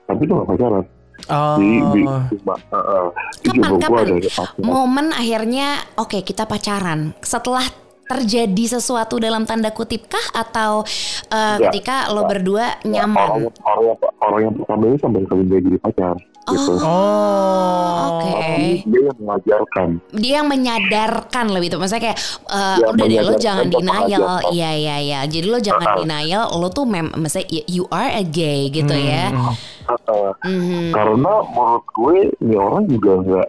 tapi 0.05 0.21
itu 0.21 0.31
gak 0.31 0.45
pacaran 0.47 0.85
oh, 1.25 1.55
Jadi, 1.57 1.69
di, 1.89 2.01
cuma, 2.37 2.53
uh, 2.53 2.77
uh, 2.77 3.05
itu 3.41 3.49
Kapan, 3.57 3.71
kapan? 3.81 4.05
ada. 4.05 4.43
Momen 4.59 5.07
akhirnya 5.09 5.67
oke 5.95 6.17
kita 6.21 6.43
pacaran. 6.45 6.99
Setelah 7.19 7.65
terjadi 8.03 8.63
sesuatu 8.69 9.17
dalam 9.17 9.43
tanda 9.43 9.69
kutip 9.69 10.05
kah 10.05 10.25
atau 10.33 10.83
eh, 11.27 11.37
Enggak. 11.55 11.71
ketika 11.71 11.95
lo 12.09 12.23
berdua 12.23 12.77
nyaman? 12.83 13.49
orang, 13.59 13.83
yang, 13.83 13.97
orang 14.19 14.39
yang 14.41 14.53
pertama 14.55 14.83
ini 14.85 14.97
sampai 14.97 15.23
kali 15.23 15.43
dia 15.45 15.59
jadi 15.59 15.77
pacar 15.79 16.15
gitu. 16.43 16.75
Oh. 16.75 18.19
Oke. 18.19 18.31
Tapi 18.35 18.67
dia 18.83 19.01
yang 19.05 19.17
mengajarkan. 19.17 19.87
dia 20.11 20.33
yang 20.37 20.47
menyadarkan 20.47 21.45
lebih 21.49 21.71
itu 21.71 21.77
maksudnya 21.77 22.03
kayak 22.03 22.19
eh, 22.45 22.75
Ya, 22.75 22.85
udah 22.85 23.05
deh 23.05 23.21
lo 23.21 23.33
jangan 23.37 23.65
denial 23.65 24.23
iya 24.51 24.69
iya 24.73 24.95
iya 24.99 25.19
jadi 25.23 25.47
lo 25.47 25.57
jangan 25.57 25.87
Ah. 25.87 25.95
denial 25.97 26.43
lo 26.53 26.67
tuh 26.67 26.83
mem 26.83 27.07
maksudnya 27.13 27.47
you 27.65 27.87
are 27.89 28.11
a 28.11 28.23
gay 28.23 28.67
gitu 28.67 28.91
ya 28.91 29.31
Hmm. 29.31 29.55
Uh, 29.83 30.31
Mhm. 30.43 30.91
Karena 30.91 31.33
menurut 31.45 31.85
gue 31.91 32.15
ini 32.37 32.55
orang 32.55 32.83
juga 32.87 33.11
nggak 33.19 33.47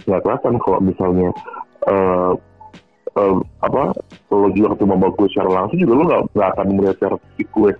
nggak 0.00 0.20
kelihatan 0.22 0.54
kalau 0.58 0.80
misalnya 0.80 1.28
uh, 1.86 2.32
uh, 3.16 3.36
apa 3.62 3.92
lo 4.32 4.48
juga 4.52 4.76
ketemu 4.76 4.92
sama 4.96 5.08
gue 5.12 5.26
secara 5.32 5.50
langsung 5.50 5.78
juga 5.78 5.92
lo 5.92 6.02
nggak 6.08 6.22
nggak 6.32 6.48
akan 6.56 6.66
melihat 6.72 6.94
secara 6.98 7.16
fisik 7.20 7.48
gue 7.52 7.72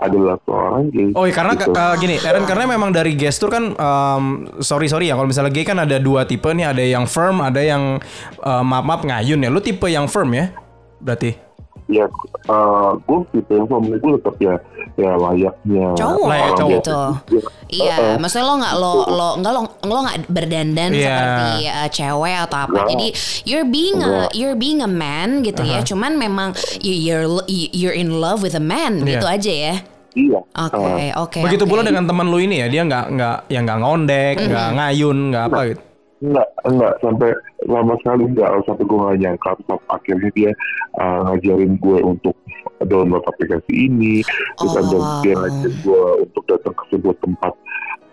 adalah 0.00 0.36
seorang 0.48 0.88
gay. 0.88 1.12
Oh 1.12 1.28
iya 1.28 1.34
karena 1.36 1.52
gitu. 1.60 1.76
eh, 1.76 1.94
gini, 2.00 2.16
Aaron 2.24 2.48
karena 2.48 2.64
memang 2.64 2.88
dari 2.88 3.12
gestur 3.12 3.52
kan 3.52 3.76
em, 3.76 4.24
sorry 4.64 4.88
sorry 4.88 5.12
ya 5.12 5.14
kalau 5.14 5.28
misalnya 5.28 5.52
gay 5.52 5.68
kan 5.68 5.76
ada 5.76 6.00
dua 6.00 6.24
tipe 6.24 6.48
nih, 6.48 6.72
ada 6.72 6.80
yang 6.80 7.04
firm, 7.04 7.44
ada 7.44 7.60
yang 7.60 8.00
eh, 8.40 8.62
maaf 8.64 8.84
maaf 8.88 9.02
ngayun 9.04 9.44
ya. 9.44 9.52
Lu 9.52 9.60
tipe 9.60 9.84
yang 9.92 10.08
firm 10.08 10.32
ya? 10.32 10.56
Berarti. 11.04 11.49
Ya 11.90 12.06
uh, 12.46 12.94
gue 12.96 13.18
tipe 13.32 13.54
suami 13.60 13.90
gue 13.92 14.10
tetap 14.16 14.36
ya 14.38 14.54
ya 14.94 15.12
layaknya 15.12 15.86
cowok 15.94 16.26
Layak 16.26 16.50
cowok. 16.54 16.70
gitu 16.72 16.98
Ya, 17.30 17.42
iya 17.68 17.94
Uh-uh. 17.96 18.14
maksudnya 18.16 18.46
lo 18.46 18.54
nggak 18.56 18.74
lo 18.76 18.92
lo 19.06 19.28
nggak 19.36 19.52
lo 19.52 19.60
lo 19.84 19.98
nggak 20.00 20.16
berdandan 20.26 20.90
Iya. 20.90 21.02
seperti 21.02 21.48
eh, 21.64 21.88
cewek 21.90 22.36
atau 22.40 22.58
apa 22.60 22.72
Nggak. 22.72 22.88
jadi 22.88 23.06
you're 23.44 23.68
being 23.68 23.98
a 23.98 24.06
Nggak. 24.06 24.30
you're 24.32 24.54
being 24.56 24.80
a 24.80 24.88
man 24.88 25.42
gitu 25.42 25.62
ya 25.62 25.82
cuman 25.82 26.14
memang 26.14 26.48
you- 26.78 26.94
you're 26.96 27.26
you're 27.48 27.94
in 27.94 28.14
love 28.14 28.40
with 28.40 28.54
a 28.54 28.62
man 28.62 29.02
Iya. 29.02 29.06
gitu 29.12 29.26
aja 29.26 29.52
ya 29.52 29.74
iya 30.12 30.38
oke 30.38 30.74
Uh, 30.74 31.10
oke 31.20 31.38
Begitu 31.40 31.64
oke. 31.64 31.70
pula 31.70 31.82
dengan 31.82 32.02
teman 32.02 32.26
lu 32.26 32.38
ini 32.38 32.58
ya, 32.58 32.66
dia 32.66 32.82
nggak 32.82 33.04
nggak 33.10 33.36
yang 33.46 33.62
nggak 33.62 33.78
ngondek, 33.78 34.34
nggak 34.40 34.68
ngayun, 34.74 35.18
nggak 35.30 35.44
apa 35.46 35.60
gitu. 35.66 35.80
Enggak, 36.20 36.48
enggak 36.62 36.94
sampai 37.00 37.32
lama 37.64 37.96
sekali 37.96 38.22
enggak 38.26 38.52
sampai 38.62 38.84
gue 38.84 38.98
gak 39.00 39.18
nyangka 39.18 39.50
terus 39.58 39.80
akhirnya 39.88 40.28
dia 40.30 40.50
uh, 40.94 41.18
ngajarin 41.24 41.72
gue 41.76 41.98
untuk 42.02 42.36
download 42.82 43.24
aplikasi 43.24 43.88
ini 43.88 44.20
terus 44.54 44.68
Oh. 44.70 44.80
ada 44.80 44.96
dia 45.20 45.34
ngajarin 45.34 45.74
gue 45.80 46.02
untuk 46.20 46.42
datang 46.44 46.74
ke 46.74 46.84
sebuah 46.90 47.16
tempat 47.18 47.52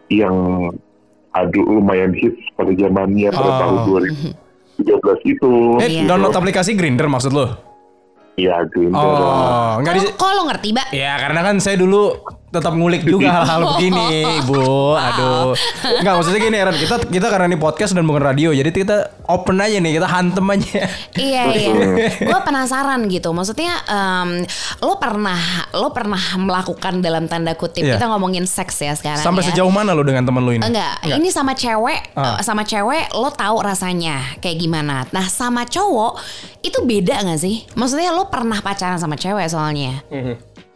yang 0.08 0.36
aduh 1.34 1.66
lumayan 1.70 2.16
hits 2.16 2.40
pada 2.56 2.72
zamannya 2.72 3.28
pada 3.30 3.44
Oh. 3.46 3.60
tahun 3.60 3.76
2013 4.80 5.20
itu 5.28 5.52
Eh, 5.78 5.90
Iya. 5.94 6.08
download 6.08 6.32
aplikasi 6.34 6.74
Grinder 6.74 7.06
maksud 7.06 7.32
lu? 7.32 7.44
ya 8.38 8.54
Grindr 8.64 8.94
lah. 8.94 9.18
Oh, 9.74 9.74
nggak 9.82 9.94
di 9.94 10.02
Kok- 10.06 10.16
kok 10.16 10.32
lo 10.32 10.42
ngerti 10.46 10.70
mbak 10.70 10.88
Ya 10.94 11.18
karena 11.18 11.42
kan 11.42 11.56
saya 11.58 11.74
dulu 11.76 12.14
tetap 12.58 12.74
ngulik 12.74 13.02
juga 13.02 13.30
hal-hal 13.32 13.62
begini, 13.72 14.06
Bu. 14.44 14.94
Aduh. 14.94 15.54
Enggak 15.98 16.14
maksudnya 16.16 16.40
gini, 16.40 16.56
Aaron. 16.56 16.76
Kita 16.76 16.96
kita 17.02 17.28
karena 17.28 17.46
ini 17.46 17.58
podcast 17.58 17.92
dan 17.92 18.04
bukan 18.04 18.24
radio, 18.24 18.50
jadi 18.50 18.68
kita 18.68 18.98
open 19.26 19.58
aja 19.58 19.78
nih, 19.78 19.94
kita 19.94 20.08
hantem 20.08 20.46
aja. 20.48 20.82
Iya 21.14 21.44
iya. 21.50 21.74
Gue 22.20 22.40
penasaran 22.42 23.06
gitu. 23.06 23.30
Maksudnya 23.30 23.74
em, 23.84 24.30
lo 24.80 24.98
pernah 24.98 25.38
lo 25.72 25.90
pernah 25.90 26.20
melakukan 26.36 27.00
dalam 27.00 27.26
tanda 27.26 27.54
kutip 27.54 27.84
Iya. 27.84 27.96
kita 27.96 28.08
ngomongin 28.08 28.44
seks 28.44 28.80
ya 28.80 28.94
sekarang 28.94 29.22
Sampai 29.22 29.46
ya. 29.46 29.52
sejauh 29.52 29.70
mana 29.70 29.94
lo 29.94 30.02
dengan 30.02 30.24
temen 30.24 30.42
lo 30.42 30.50
ini? 30.50 30.64
Enggak, 30.64 31.04
ini 31.04 31.30
sama 31.30 31.54
cewek, 31.54 32.14
Ah. 32.14 32.38
eh, 32.38 32.44
sama 32.44 32.64
cewek 32.64 33.14
lo 33.14 33.30
tahu 33.30 33.62
rasanya 33.62 34.38
kayak 34.40 34.58
gimana. 34.58 35.06
Nah, 35.12 35.26
sama 35.28 35.64
cowok 35.64 36.18
itu 36.62 36.80
beda 36.82 37.22
nggak 37.22 37.38
sih? 37.38 37.68
Maksudnya 37.74 38.12
lo 38.12 38.28
pernah 38.28 38.60
pacaran 38.60 38.98
sama 38.98 39.14
cewek 39.14 39.46
soalnya. 39.46 40.02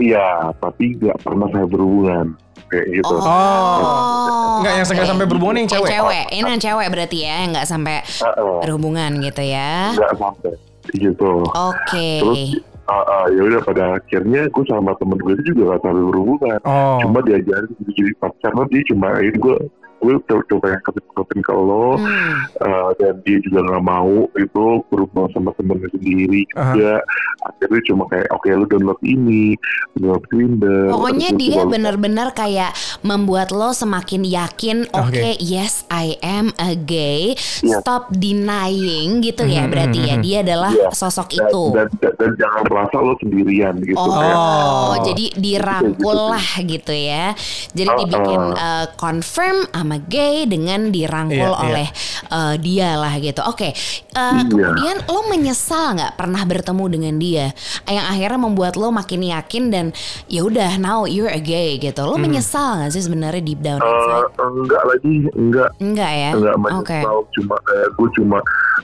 Iya, 0.01 0.27
tapi 0.58 0.98
nggak 0.98 1.17
pernah 1.22 1.48
saya 1.53 1.65
berhubungan 1.70 2.25
kayak 2.72 2.88
gitu. 2.89 3.15
Oh. 3.22 4.58
Enggak, 4.62 4.74
yang 4.79 4.86
nggak 4.88 5.05
oke. 5.05 5.12
sampai 5.13 5.25
berhubungan 5.29 5.55
yang 5.62 5.70
cewek. 5.70 5.89
cewek. 5.91 6.25
Ini 6.34 6.50
yang 6.58 6.63
cewek 6.63 6.88
berarti 6.89 7.17
ya, 7.22 7.36
yang 7.46 7.50
nggak 7.53 7.67
sampai 7.70 7.96
Heeh. 8.01 8.58
berhubungan 8.65 9.12
gitu 9.22 9.43
ya. 9.46 9.93
Nggak 9.93 10.13
sampai 10.17 10.53
gitu. 10.98 11.34
Oke. 11.46 12.10
Terus 12.24 12.41
uh, 12.89 13.03
uh, 13.05 13.25
ya 13.29 13.41
udah 13.46 13.62
pada 13.62 13.84
akhirnya 14.01 14.41
gue 14.50 14.65
sama 14.65 14.91
temen 14.98 15.20
gue 15.22 15.34
itu 15.38 15.43
juga 15.53 15.77
gak 15.77 15.81
sampai 15.86 16.03
berhubungan. 16.10 16.60
Oh. 16.65 16.98
Cuma 17.05 17.20
diajarin 17.22 17.72
jadi 17.79 17.91
jadi 17.93 18.12
pacar 18.17 18.51
karena 18.51 18.63
dia 18.67 18.81
cuma 18.89 19.08
ini 19.22 19.38
gue 19.38 19.58
gue 20.01 20.13
coba 20.25 20.41
coba 20.50 20.65
yang 20.74 20.84
ketepin 20.84 21.39
ke 21.39 21.53
lo 21.53 21.93
Hmm. 21.93 22.34
uh, 22.60 22.89
dan 22.98 23.22
dia 23.22 23.38
juga 23.41 23.62
nggak 23.62 23.84
mau 23.84 24.25
itu 24.34 24.65
berhubungan 24.89 25.29
sama 25.31 25.50
temennya 25.53 25.89
sendiri 25.91 26.41
juga 26.50 26.93
akhirnya 27.41 27.81
cuma 27.86 28.03
kayak 28.08 28.27
oke 28.31 28.48
lu 28.48 28.65
download 28.65 29.01
ini 29.01 29.53
download 29.93 30.24
Tinder 30.27 30.84
Pokoknya 30.89 31.29
dia 31.34 31.62
benar-benar 31.63 32.27
kayak 32.31 32.72
membuat 33.01 33.50
lo 33.51 33.72
semakin 33.72 34.22
yakin, 34.24 34.77
oke, 34.89 35.10
Oke. 35.12 35.38
yes 35.38 35.84
I 35.89 36.17
am 36.22 36.53
a 36.58 36.74
gay, 36.74 37.34
Iya. 37.62 37.81
stop 37.81 38.10
denying 38.13 39.22
gitu 39.22 39.46
ya 39.46 39.65
Mhm, 39.65 39.70
berarti 39.70 40.00
ya 40.01 40.15
mhm. 40.17 40.24
dia 40.24 40.38
adalah 40.41 40.72
Iya. 40.72 40.89
sosok 40.91 41.27
dan, 41.31 41.38
itu. 41.46 41.63
dan, 41.74 41.88
dan, 42.00 42.13
dan 42.17 42.31
jangan 42.38 42.63
merasa 42.67 42.96
lo 42.98 43.13
sendirian 43.20 43.74
gitu 43.81 43.98
Oh, 43.98 44.10
kayak 44.12 44.38
Oh. 44.38 44.93
jadi 45.03 45.25
dirangkul 45.36 46.17
lah 46.31 46.48
gitu 46.62 46.93
ya. 46.93 47.34
Jadi 47.72 47.89
dibikin 48.00 48.39
oh. 48.39 48.55
uh, 48.55 48.86
confirm 48.96 49.65
sama 49.72 49.90
gay 49.98 50.45
dengan 50.45 50.88
dirangkul 50.88 51.36
Iya, 51.41 51.57
iya. 51.57 51.63
oleh 51.65 51.88
uh, 52.27 52.55
dia 52.55 52.89
lah 52.95 53.13
gitu. 53.17 53.41
Oke, 53.41 53.71
uh, 53.71 54.19
Iya. 54.31 54.43
kemudian 54.45 54.98
lo 55.05 55.21
menyesal 55.27 55.95
nggak 55.95 56.13
pernah 56.15 56.43
bertemu 56.43 56.86
dengan 56.88 57.15
dia, 57.15 57.48
yang 57.86 58.05
akhirnya 58.05 58.39
membuat 58.41 58.74
lo 58.75 58.89
makin 58.89 59.21
yakin 59.21 59.63
dan 59.67 59.86
ya 60.25 60.41
udah 60.41 60.77
now 60.77 61.03
you're 61.03 61.27
a 61.27 61.39
gay 61.39 61.75
gitu. 61.75 62.00
Lo 62.01 62.15
Hmm. 62.15 62.24
menyesal 62.24 62.77
nggak 62.77 62.91
sih 62.91 63.01
sebenarnya 63.01 63.41
deep 63.41 63.60
down 63.60 63.77
Eh, 63.77 63.88
inside? 63.88 64.29
enggak 64.38 64.83
lagi 64.86 65.13
enggak 65.31 65.69
Enggak 65.79 66.12
ya? 66.12 66.29
enggak 66.31 66.55
menyesal 66.57 67.17
cuma 67.31 67.55
kayak 67.62 67.89
gue 67.91 68.10
cuma 68.13 68.38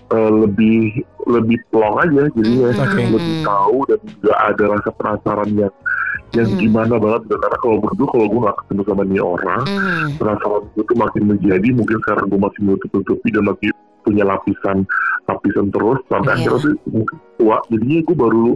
eh, 0.08 0.32
lebih 0.34 0.80
lebih 1.28 1.60
plong 1.68 2.00
aja 2.00 2.24
jadinya 2.32 2.72
Mhm. 2.72 2.80
Oke. 2.80 3.04
lebih 3.12 3.36
tahu 3.44 3.78
dan 3.86 4.00
nggak 4.24 4.40
ada 4.48 4.64
rasa 4.70 4.90
penasaran 4.96 5.50
yang 5.54 5.74
yang 6.36 6.50
Mhm. 6.52 6.60
gimana 6.60 6.96
banget 7.00 7.22
karena 7.32 7.58
kalau 7.58 7.76
menurut 7.80 7.96
gue 7.96 8.08
kalau 8.12 8.26
gue 8.28 8.40
nggak 8.44 8.58
ketemu 8.60 8.82
sama 8.84 9.04
nih 9.04 9.22
orang 9.24 9.62
Mhm. 9.64 10.08
penasaran 10.20 10.64
gue 10.76 10.84
tuh 10.84 10.98
makin 10.98 11.24
menjadi 11.24 11.68
mungkin 11.72 11.98
sekarang 12.04 12.26
gue 12.28 12.40
masih 12.40 12.60
menutup 12.62 12.90
tutupi 12.92 13.30
dan 13.32 13.44
masih 13.48 13.70
punya 14.08 14.24
lapisan 14.24 14.88
lapisan 15.26 15.68
terus 15.68 16.00
sampai 16.08 16.32
Iya. 16.32 16.36
akhirnya 16.48 16.64
tuh 16.64 16.74
mungkin 16.88 17.16
tua 17.36 17.58
jadinya 17.68 18.00
gue 18.02 18.16
baru 18.18 18.48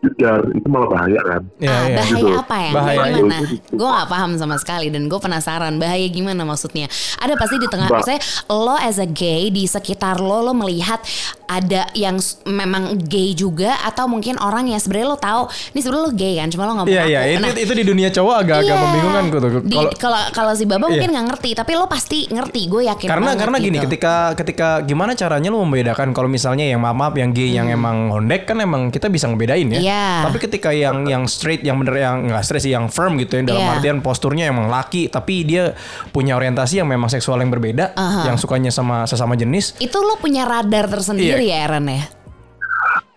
jedar 0.00 0.40
itu 0.48 0.64
malah 0.64 0.88
bahaya 0.88 1.20
kan 1.20 1.42
Iya, 1.58 1.68
Ah, 1.68 1.82
iya. 1.82 1.96
bahaya 1.98 2.16
Gitu. 2.16 2.28
apa 2.32 2.56
ya? 2.56 2.70
Bahaya 2.72 2.98
gimana? 3.12 3.36
itu. 3.42 3.56
Gue 3.70 3.88
gak 3.90 4.08
paham 4.08 4.30
sama 4.34 4.56
sekali 4.56 4.88
dan 4.88 5.02
gue 5.04 5.20
penasaran 5.20 5.76
bahaya 5.76 6.08
gimana 6.08 6.42
maksudnya. 6.42 6.88
Ada 7.18 7.36
pasti 7.36 7.56
di 7.58 7.68
tengah, 7.68 7.84
Bah- 7.84 8.00
maksudnya 8.00 8.20
lo 8.48 8.80
as 8.80 8.96
a 8.96 9.04
gay 9.04 9.52
di 9.52 9.68
sekitar 9.68 10.16
lo 10.18 10.40
lo 10.40 10.56
melihat 10.56 11.04
ada 11.46 11.84
yang 11.92 12.16
memang 12.44 12.82
gay 13.02 13.34
juga 13.34 13.76
atau 13.82 14.06
mungkin 14.06 14.38
orang 14.38 14.68
yang 14.68 14.78
sebenarnya 14.78 15.04
lo 15.06 15.18
tahu 15.18 15.42
ini 15.68 15.80
sebenarnya 15.82 16.00
lo 16.02 16.12
gay 16.14 16.34
kan, 16.34 16.48
cuma 16.48 16.62
lo 16.64 16.72
nggak 16.72 16.86
mau 16.86 16.94
Iya, 16.96 17.02
iya. 17.04 17.20
ngaku. 17.20 17.28
Itu, 17.28 17.42
Nah, 17.42 17.60
itu 17.60 17.72
di 17.74 17.84
dunia 17.84 18.08
cowok 18.10 18.34
agak-agak 18.40 18.72
iya. 18.72 18.80
membingungkan 18.80 19.24
gitu. 19.26 19.38
Di- 19.60 19.76
Kalau 19.76 19.90
Kalau 20.00 20.22
kalau 20.32 20.52
si 20.54 20.64
Baba 20.64 20.80
Iya. 20.80 20.92
mungkin 20.96 21.10
nggak 21.10 21.26
ngerti, 21.28 21.50
tapi 21.52 21.72
lo 21.74 21.84
pasti 21.84 22.24
ngerti. 22.26 22.62
Gue 22.66 22.82
yakin 22.86 23.04
karena 23.04 23.36
karena 23.36 23.56
gini 23.58 23.76
gitu. 23.76 23.84
ketika 23.84 24.14
ketika 24.32 24.68
gimana 24.80 24.99
caranya 25.10 25.48
lu 25.48 25.60
membedakan 25.60 26.10
kalau 26.10 26.26
misalnya 26.26 26.64
yang 26.64 26.78
maaf 26.78 26.92
maaf 26.92 27.14
yang 27.14 27.30
gay 27.30 27.48
yang 27.50 27.66
emang 27.66 28.08
hondek 28.08 28.44
kan 28.44 28.58
emang 28.58 28.88
kita 28.88 29.06
bisa 29.06 29.24
ngebedain 29.24 29.64
ya. 29.66 29.78
Hmm. 29.78 29.86
Iya. 29.86 30.06
Tapi 30.26 30.38
ketika 30.38 30.70
yang 30.70 31.04
yang 31.04 31.24
straight 31.24 31.62
yang 31.62 31.76
bener 31.76 31.96
yang 31.96 32.28
nggak 32.28 32.42
straight 32.42 32.60
sih 32.60 32.70
yang 32.70 32.86
firm 32.86 33.16
gitu 33.16 33.38
ya 33.38 33.46
dalam 33.46 33.62
Iya. 33.62 33.72
artian 33.74 33.98
posturnya 34.00 34.44
emang 34.46 34.66
laki 34.66 35.06
tapi 35.06 35.42
dia 35.42 35.72
punya 36.08 36.34
orientasi 36.34 36.76
yang 36.76 36.88
memang 36.88 37.06
seksual 37.06 37.38
yang 37.38 37.48
berbeda 37.48 37.94
Aha. 37.94 38.26
yang 38.26 38.36
sukanya 38.36 38.68
sama 38.68 39.04
sesama 39.04 39.32
jenis. 39.32 39.72
itu 39.78 39.96
lo 39.96 40.16
punya 40.16 40.44
radar 40.44 40.84
tersendiri 40.84 41.40
Iya. 41.40 41.56
ya 41.56 41.64
Aaron 41.64 41.86
ya? 41.86 42.04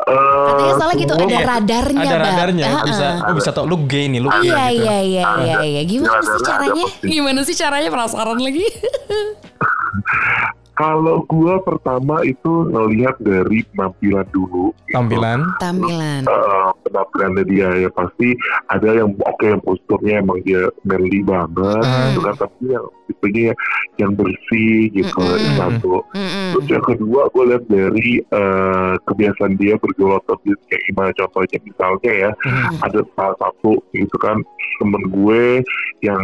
Eh, 0.03 0.11
Katanya 0.45 0.73
soalnya 0.75 0.97
gitu 0.99 1.13
ada 1.15 1.37
radarnya 1.47 2.03
Ada 2.03 2.17
radarnya 2.19 2.65
Ah, 2.67 2.83
bisa 2.83 3.05
ah. 3.05 3.15
lu 3.23 3.33
bisa 3.39 3.49
tau 3.49 3.63
lu 3.63 3.77
gay 3.83 4.05
nih 4.05 4.19
lu 4.19 4.27
gay 4.29 4.43
Iya 4.43 4.63
gitu. 4.67 4.83
iya 4.83 4.97
iya 4.99 5.23
iya 5.39 5.57
iya. 5.63 5.81
Gimana 5.83 6.11
Ada- 6.11 6.21
sih 6.21 6.31
ada 6.33 6.43
caranya? 6.45 6.85
Gimana 7.01 7.39
sih 7.41 7.55
caranya 7.55 7.89
penasaran 7.89 8.37
lagi? 8.37 8.65
Kalau 10.73 11.21
gua 11.23 11.61
pertama 11.61 12.21
itu 12.21 12.65
ngelihat 12.67 13.17
dari 13.19 13.61
penampilan 13.69 14.25
dulu. 14.29 14.73
gitu. 14.83 14.91
Tampilan. 14.91 15.39
Tampilan. 15.57 16.21
Eh, 16.23 16.69
penampilannya 16.83 17.43
dia 17.45 17.69
ya 17.77 17.89
pasti 17.89 18.33
ada 18.67 18.89
yang 18.91 19.13
oke 19.15 19.43
yang 19.43 19.61
posturnya 19.61 20.19
emang 20.19 20.41
dia 20.41 20.65
manly 20.83 21.21
banget 21.21 21.81
Mm. 21.83 22.01
gitu 22.09 22.19
kan 22.21 22.35
tapi 22.37 22.63
yang 22.67 22.85
tipenya 23.03 23.51
yang 23.95 24.11
bersih 24.13 24.89
gitu 24.89 25.19
Mm-mm. 25.19 25.35
itu 25.35 25.51
satu 25.55 25.93
Mm-mm. 26.13 26.49
terus 26.53 26.67
yang 26.69 26.85
kedua 26.85 27.21
gue 27.29 27.43
lihat 27.49 27.63
dari 27.67 28.09
eh, 28.23 28.93
kebiasaan 29.03 29.53
dia 29.55 29.75
bergaul 29.77 30.17
dia 30.41 30.55
kayak 30.67 30.83
gimana 30.87 31.09
contohnya 31.13 31.57
misalnya 31.61 32.11
ya 32.11 32.31
Mhm. 32.43 32.81
ada 32.81 32.99
salah 33.13 33.37
satu 33.39 33.71
gitu 33.91 34.17
kan 34.17 34.37
temen 34.79 35.03
gue 35.07 35.61
yang 36.01 36.21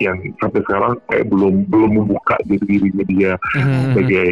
yang 0.00 0.16
sampai 0.36 0.60
sekarang 0.64 0.96
kayak 1.06 1.28
belum 1.28 1.68
belum 1.68 1.90
membuka 1.94 2.34
diri 2.42 2.64
dirinya 2.66 3.04
dia 3.04 3.32
Mhm. 3.54 3.80
sebagai 3.86 4.28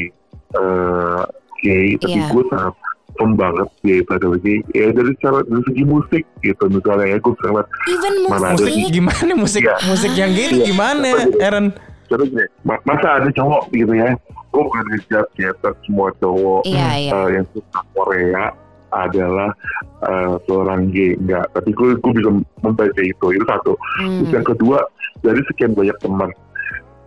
eh 0.48 1.22
gay 1.58 1.88
tapi 1.98 2.16
Iya. 2.16 2.28
gue 2.32 2.44
sangat 2.48 2.74
firm 3.14 3.32
banget 3.34 3.68
adalah 4.08 4.38
gay 4.40 4.58
ya 4.72 4.88
dari 4.90 5.12
cara 5.18 5.38
dari 5.44 5.62
segi 5.66 5.84
musik 5.84 6.24
gitu 6.40 6.64
misalnya 6.66 7.06
ya 7.06 7.18
gue 7.18 7.34
sangat 7.38 7.66
Even 7.86 8.14
Mana 8.24 8.46
ada 8.48 8.56
musik. 8.56 8.72
Musik 8.72 8.88
gimana 8.90 9.32
musik 9.36 9.62
Iya. 9.62 9.76
musik 9.84 10.12
yang 10.14 10.30
gay 10.32 10.46
ini 10.48 10.58
Iya. 10.58 10.66
gimana 10.66 11.08
Aaron? 11.38 11.66
contoh 12.08 12.24
gini 12.24 12.44
ma- 12.64 12.82
masa 12.82 13.20
ada 13.20 13.28
cowok 13.28 13.62
gitu 13.68 13.92
ya 13.92 14.08
gue 14.48 14.62
bukan 14.64 14.84
ngejat 14.88 15.26
ya 15.36 15.50
semua 15.84 16.08
cowok 16.16 16.64
Iya 16.64 16.88
iya. 16.96 17.10
eh, 17.12 17.28
yang 17.36 17.46
suka 17.52 17.80
Korea 17.92 18.44
adalah 18.90 19.50
eh, 20.02 20.34
seorang 20.44 20.88
gay 20.90 21.14
enggak 21.14 21.46
tapi 21.52 21.70
gue 21.72 21.98
gue 21.98 22.12
bisa 22.14 22.30
membaca 22.62 23.00
itu 23.00 23.26
itu 23.30 23.44
satu 23.44 23.74
Hmm. 23.98 24.22
Terus 24.22 24.30
yang 24.34 24.46
kedua 24.46 24.78
dari 25.20 25.40
sekian 25.46 25.74
banyak 25.74 25.98
teman 25.98 26.30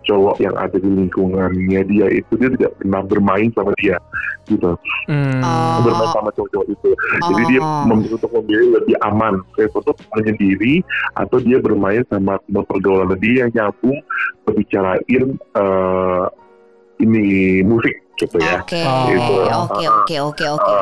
cowok 0.02 0.42
yang 0.42 0.50
ada 0.58 0.74
di 0.74 0.90
lingkungannya 0.90 1.80
dia 1.86 2.06
itu 2.10 2.32
dia 2.34 2.50
tidak 2.52 2.74
pernah 2.76 3.06
bermain 3.06 3.48
sama 3.54 3.70
dia 3.78 3.96
gitu 4.44 4.74
Hmm. 5.06 5.38
Oh. 5.38 5.78
bermain 5.86 6.10
sama 6.10 6.30
cowok-cowok 6.34 6.66
itu 6.68 6.90
jadi 7.22 7.42
dia 7.48 7.60
Oh. 7.62 7.86
memilih 7.86 8.18
untuk 8.18 8.32
memilih 8.34 8.68
lebih 8.76 8.96
aman 9.00 9.38
kayak 9.54 9.70
untuk 9.72 9.94
menyendiri 10.12 10.82
atau 11.14 11.38
dia 11.38 11.62
bermain 11.62 12.02
sama 12.10 12.34
teman 12.44 12.66
pergaulan 12.66 13.14
dia 13.16 13.46
yang 13.46 13.50
nyambung 13.54 13.98
berbicarain 14.42 15.24
eh, 15.38 16.24
ini 16.98 17.24
musik 17.62 18.01
gitu 18.14 18.36
ya 18.36 18.60
Oke, 18.60 18.78
Gitu. 18.78 19.34
oke, 19.50 19.84
oke, 19.90 20.16
oke, 20.22 20.44
oke. 20.52 20.74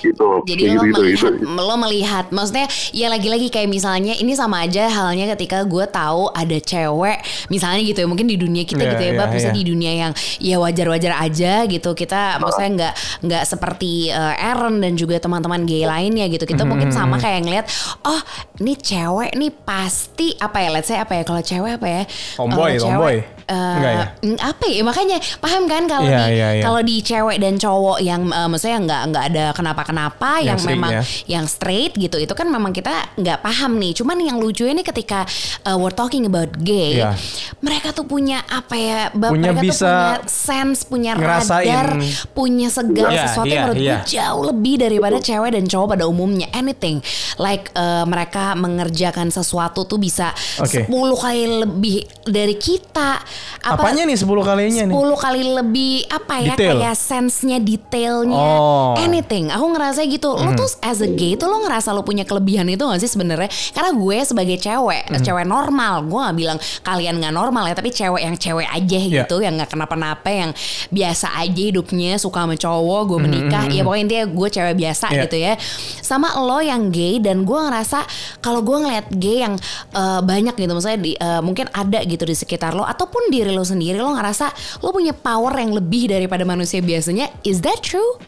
gitu 0.00 0.28
Jadi 0.44 0.62
Kayak 0.62 0.74
lo 0.74 0.82
gitu, 0.82 0.96
melihat, 0.96 1.32
itu, 1.34 1.46
lo 1.52 1.74
melihat, 1.76 2.24
maksudnya 2.30 2.64
ya 2.90 3.06
lagi-lagi 3.06 3.48
kayak 3.48 3.66
misalnya 3.66 4.14
ini 4.14 4.32
sama 4.32 4.62
aja 4.62 4.86
halnya 4.86 5.28
ketika 5.32 5.62
gue 5.62 5.84
tahu 5.84 6.30
ada 6.30 6.56
cewek, 6.56 7.18
misalnya 7.46 7.82
gitu 7.82 7.98
ya, 7.98 8.06
mungkin 8.06 8.24
di 8.24 8.36
dunia 8.36 8.62
kita 8.62 8.80
Iya, 8.80 8.90
gitu 8.92 9.02
ya, 9.02 9.10
iya, 9.10 9.18
Bab, 9.18 9.28
misalnya 9.28 9.52
iya. 9.52 9.62
di 9.62 9.66
dunia 9.66 9.92
yang 9.94 10.12
ya 10.38 10.56
wajar-wajar 10.56 11.12
aja 11.16 11.52
gitu, 11.64 11.90
kita 11.92 12.38
maksudnya 12.38 12.70
nggak 12.72 12.92
nggak 13.22 13.42
seperti 13.44 13.92
eh, 14.08 14.44
Aaron 14.46 14.78
dan 14.78 14.94
juga 14.94 15.18
teman-teman 15.18 15.64
gay 15.64 15.84
lainnya 15.84 16.26
gitu, 16.26 16.44
kita 16.44 16.62
mungkin 16.62 16.84
Mm-hmm. 16.86 17.02
sama 17.02 17.18
kayak 17.18 17.40
ngeliat, 17.42 17.66
oh 18.04 18.20
ini 18.56 18.72
cewek 18.74 19.34
nih 19.34 19.50
pasti 19.50 20.32
apa 20.36 20.58
ya, 20.58 20.68
let's 20.70 20.86
say 20.86 20.96
apa 20.96 21.12
ya, 21.12 21.22
kalau 21.22 21.40
cewek 21.40 21.72
apa 21.74 21.86
ya? 21.86 22.02
Tomboy, 22.36 22.78
Kalau 22.78 22.86
cewek- 22.86 22.86
tomboy. 22.86 23.35
Enggak 23.48 23.92
ya? 23.92 24.06
mm, 24.20 24.38
apa 24.38 24.64
ya 24.66 24.82
makanya 24.82 25.16
paham 25.36 25.62
kan 25.64 25.82
kalau 25.84 26.02
Iya, 26.04 26.18
di 26.18 26.26
iya, 26.32 26.48
iya. 26.52 26.62
kalau 26.62 26.80
di 26.80 26.96
cewek 26.98 27.36
dan 27.36 27.54
cowok 27.56 27.98
yang 28.00 28.26
eh, 28.26 28.46
maksudnya 28.46 28.78
nggak 28.80 29.02
nggak 29.06 29.24
ada 29.30 29.44
kenapa-kenapa 29.52 30.30
Yang 30.38 30.46
yang, 30.46 30.58
sering 30.58 30.74
memang 30.74 30.90
ya. 30.92 31.02
yang 31.28 31.44
straight 31.46 31.92
gitu 31.94 32.16
itu 32.16 32.32
kan 32.32 32.46
memang 32.46 32.70
kita 32.70 32.90
nggak 33.14 33.38
paham 33.40 33.76
nih 33.76 33.94
cuman 33.94 34.16
yang 34.18 34.36
lucunya 34.36 34.72
nih 34.72 34.82
ketika 34.84 35.22
uh, 35.62 35.74
we're 35.74 35.90
talking 35.90 36.24
about 36.24 36.50
gay 36.58 36.98
Iya. 36.98 37.14
mereka 37.60 37.90
tuh 37.90 38.04
punya 38.04 38.42
apa 38.42 38.74
ya 38.74 39.00
Punya 39.10 39.50
mereka 39.50 39.60
bisa 39.60 39.78
tuh 39.78 39.92
punya 39.92 40.16
sense 40.26 40.80
punya 40.82 41.12
ngerasain. 41.14 41.66
radar 41.66 41.88
punya 42.32 42.68
segala 42.68 43.08
Iya, 43.08 43.22
sesuatu 43.24 43.46
iya, 43.46 43.52
yang 43.52 43.62
menurut 43.64 43.78
iya. 43.78 43.94
gue 43.96 44.10
jauh 44.10 44.42
lebih 44.44 44.74
daripada 44.76 45.16
cewek 45.18 45.50
dan 45.52 45.64
cowok 45.64 45.86
pada 45.92 46.04
umumnya 46.04 46.50
anything 46.50 46.98
like 47.36 47.70
uh, 47.72 48.02
mereka 48.02 48.54
mengerjakan 48.54 49.28
sesuatu 49.28 49.82
tuh 49.82 49.96
bisa 49.96 50.34
Oke. 50.58 50.82
10 50.82 50.90
kali 51.16 51.42
lebih 51.62 51.96
dari 52.24 52.56
kita 52.56 53.22
apa 53.58 53.82
Apanya 53.82 54.04
nih 54.04 54.14
10 54.14 54.26
kalinya 54.40 54.82
nih? 54.84 54.94
10 54.94 55.16
kali 55.16 55.40
lebih 55.52 55.92
apa 56.06 56.34
ya 56.38 56.54
Detail. 56.54 56.78
kayak 56.78 56.94
sense-nya 56.94 57.58
detailnya 57.58 58.36
Oh. 58.36 58.94
Hmm. 58.94 59.04
anything 59.04 59.48
aku 59.48 59.64
ngerasa 59.68 60.00
gitu 60.04 60.30
lo 60.30 60.50
tuh 60.52 60.68
as 60.80 60.98
a 60.98 61.08
gay 61.08 61.34
tuh 61.34 61.46
lo 61.46 61.60
ngerasa 61.60 61.90
lo 61.90 62.00
punya 62.00 62.22
kelebihan 62.22 62.64
itu 62.66 62.80
gak 62.80 62.98
sih 62.98 63.08
sebenarnya 63.08 63.46
karena 63.70 63.90
gue 63.92 64.16
sebagai 64.22 64.56
cewek 64.56 65.02
Hmm. 65.08 65.18
cewek 65.20 65.44
normal 65.44 66.04
gue 66.04 66.20
gak 66.20 66.36
bilang 66.36 66.58
kalian 66.80 67.18
gak 67.18 67.32
normal 67.32 67.64
ya 67.64 67.74
tapi 67.74 67.90
cewek 67.90 68.22
yang 68.22 68.34
cewek 68.34 68.66
aja 68.66 68.98
Iya. 68.98 69.22
gitu 69.22 69.38
yang 69.38 69.56
gak 69.56 69.68
kenapa-napa 69.68 70.28
yang 70.28 70.50
biasa 70.88 71.34
aja 71.36 71.62
hidupnya 71.64 72.16
suka 72.16 72.40
sama 72.40 72.54
cowok 72.54 73.00
gue 73.04 73.16
Hmm, 73.16 73.24
menikah 73.26 73.64
ya 73.66 73.82
pokoknya 73.82 74.02
intinya 74.04 74.26
gue 74.28 74.48
cewek 74.48 74.74
biasa 74.76 75.06
Iya. 75.08 75.20
gitu 75.22 75.36
ya 75.38 75.52
sama 76.00 76.36
lo 76.36 76.60
yang 76.60 76.88
gay 76.88 77.18
dan 77.18 77.42
gue 77.42 77.58
ngerasa 77.58 78.04
kalau 78.38 78.60
gue 78.60 78.76
ngeliat 78.76 79.06
gay 79.12 79.40
yang 79.40 79.54
eh, 79.92 80.20
banyak 80.20 80.54
gitu 80.54 80.70
maksudnya 80.70 80.98
di, 80.98 81.12
eh, 81.12 81.40
mungkin 81.40 81.66
ada 81.70 81.98
gitu 82.00 82.22
di 82.22 82.34
sekitar 82.34 82.72
lo 82.72 82.84
ataupun 82.84 83.25
diri 83.28 83.50
lo 83.52 83.62
sendiri 83.62 83.98
lo 83.98 84.14
ngerasa 84.14 84.80
lo 84.82 84.90
punya 84.90 85.12
power 85.12 85.54
yang 85.58 85.72
lebih 85.74 86.10
daripada 86.10 86.42
manusia 86.46 86.80
biasanya 86.80 87.30
is 87.46 87.60
that 87.62 87.78
true? 87.82 88.18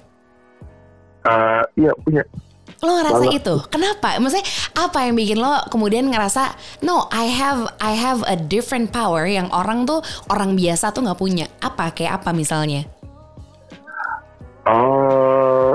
Eh, 1.27 1.63
iya 1.77 1.93
punya 2.03 2.23
Lo 2.79 2.95
ngerasa 2.95 3.27
Banget. 3.27 3.43
itu? 3.43 3.55
Kenapa? 3.75 4.09
Maksudnya 4.23 4.47
apa 4.79 4.99
yang 5.03 5.19
bikin 5.19 5.39
lo 5.43 5.51
kemudian 5.67 6.07
ngerasa 6.15 6.55
no, 6.87 7.11
I 7.11 7.27
have 7.27 7.75
I 7.83 7.99
have 7.99 8.23
a 8.31 8.39
different 8.39 8.95
power 8.95 9.27
yang 9.27 9.51
orang 9.51 9.83
tuh 9.83 9.99
orang 10.31 10.55
biasa 10.55 10.95
tuh 10.95 11.03
nggak 11.03 11.19
punya. 11.19 11.51
Apa 11.59 11.91
kayak 11.91 12.23
apa 12.23 12.31
misalnya? 12.31 12.87
Eh, 14.63 15.75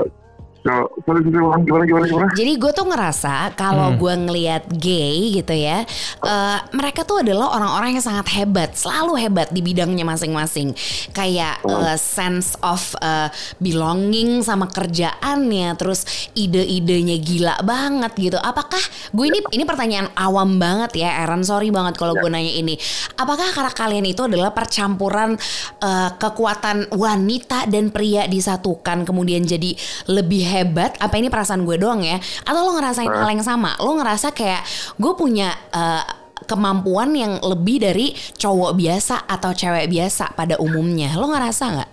gimana 0.64 1.84
gimana 1.84 2.04
gimana 2.08 2.26
Jadi 2.32 2.52
gue 2.56 2.72
tuh 2.72 2.86
ngerasa 2.88 3.52
kalau 3.52 3.92
Hmm. 3.92 4.00
gue 4.00 4.14
ngelihat 4.16 4.64
gay 4.80 5.36
gitu 5.36 5.52
ya, 5.52 5.84
eh, 6.24 6.58
mereka 6.72 7.04
tuh 7.04 7.20
adalah 7.20 7.52
orang-orang 7.52 8.00
yang 8.00 8.04
sangat 8.04 8.32
hebat, 8.32 8.72
selalu 8.72 9.20
hebat 9.20 9.52
di 9.52 9.60
bidangnya 9.60 10.08
masing-masing. 10.08 10.72
Kayak 11.12 11.60
eh, 11.68 11.96
sense 12.00 12.56
of 12.64 12.96
eh, 12.98 13.28
belonging 13.60 14.40
sama 14.40 14.72
kerjaannya, 14.72 15.76
terus 15.76 16.32
ide-idenya 16.32 17.20
gila 17.20 17.60
banget 17.60 18.12
gitu. 18.16 18.38
Apakah 18.40 18.80
gue 19.12 19.24
ini 19.28 19.44
ini 19.52 19.64
pertanyaan 19.68 20.08
awam 20.16 20.56
banget 20.56 21.04
ya, 21.04 21.12
Aaron. 21.24 21.44
Sorry 21.44 21.68
banget 21.68 22.00
kalau 22.00 22.16
gue 22.16 22.30
nanya 22.32 22.50
ini. 22.56 22.80
Apakah 23.20 23.52
karena 23.52 23.72
kalian 23.74 24.06
itu 24.08 24.24
adalah 24.24 24.56
percampuran 24.56 25.36
eh, 25.84 26.10
kekuatan 26.16 26.88
wanita 26.94 27.68
dan 27.68 27.92
pria 27.92 28.24
disatukan, 28.24 29.04
kemudian 29.04 29.44
jadi 29.44 29.76
lebih 30.08 30.53
hebat? 30.54 30.94
Apa 30.96 31.14
ini 31.14 31.26
perasaan 31.26 31.62
gue 31.62 31.74
doang 31.74 32.00
ya? 32.00 32.16
Atau 32.40 32.62
lo 32.62 32.72
ngerasain 32.72 33.10
hal 33.10 33.28
yang 33.28 33.42
sama? 33.42 33.74
Lo 33.76 33.92
ngerasa 33.92 34.30
kayak 34.30 34.62
gue 34.94 35.12
punya 35.12 35.50
eh, 35.68 36.04
kemampuan 36.44 37.10
yang 37.10 37.40
lebih 37.40 37.80
dari 37.80 38.06
cowok 38.32 38.72
biasa 38.72 39.26
atau 39.26 39.50
cewek 39.50 39.86
biasa 39.86 40.32
pada 40.32 40.54
umumnya? 40.56 41.12
Lo 41.14 41.26
ngerasa 41.26 41.64
nggak? 41.72 41.90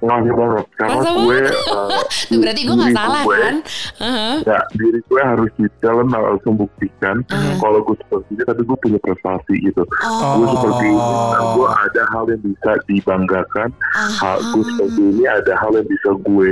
ngasih 0.00 0.32
banget 0.32 0.64
karena 0.72 0.96
Ngerasa 0.96 1.10
gue 1.12 1.36
Tuh, 1.52 2.38
berarti 2.40 2.60
gue 2.64 2.72
nggak 2.74 2.96
salah 2.96 3.20
gue- 3.20 3.36
kan? 3.36 3.56
Heeh. 4.00 4.34
ya 4.48 4.58
diri 4.72 5.00
gue 5.04 5.20
harus 5.20 5.50
di 5.54 5.68
challenge 5.76 6.08
harus 6.10 6.40
membuktikan 6.42 7.16
Hmm. 7.28 7.60
kalau 7.60 7.84
gue 7.84 8.00
seperti 8.00 8.32
ini 8.32 8.42
tapi 8.42 8.62
gue 8.64 8.78
punya 8.80 8.98
prestasi 8.98 9.54
gitu 9.60 9.84
Oh. 10.00 10.40
gue 10.40 10.46
seperti 10.56 10.84
ini 10.88 11.04
dan 11.28 11.44
gue 11.52 11.68
ada 11.68 12.02
hal 12.08 12.24
yang 12.26 12.40
bisa 12.40 12.70
dibanggakan 12.88 13.68
hal 14.16 14.36
gue 14.40 14.64
seperti 14.64 15.00
ini 15.04 15.24
ada 15.28 15.52
hal 15.54 15.72
yang 15.74 15.84
bisa 15.86 16.10
gue 16.16 16.48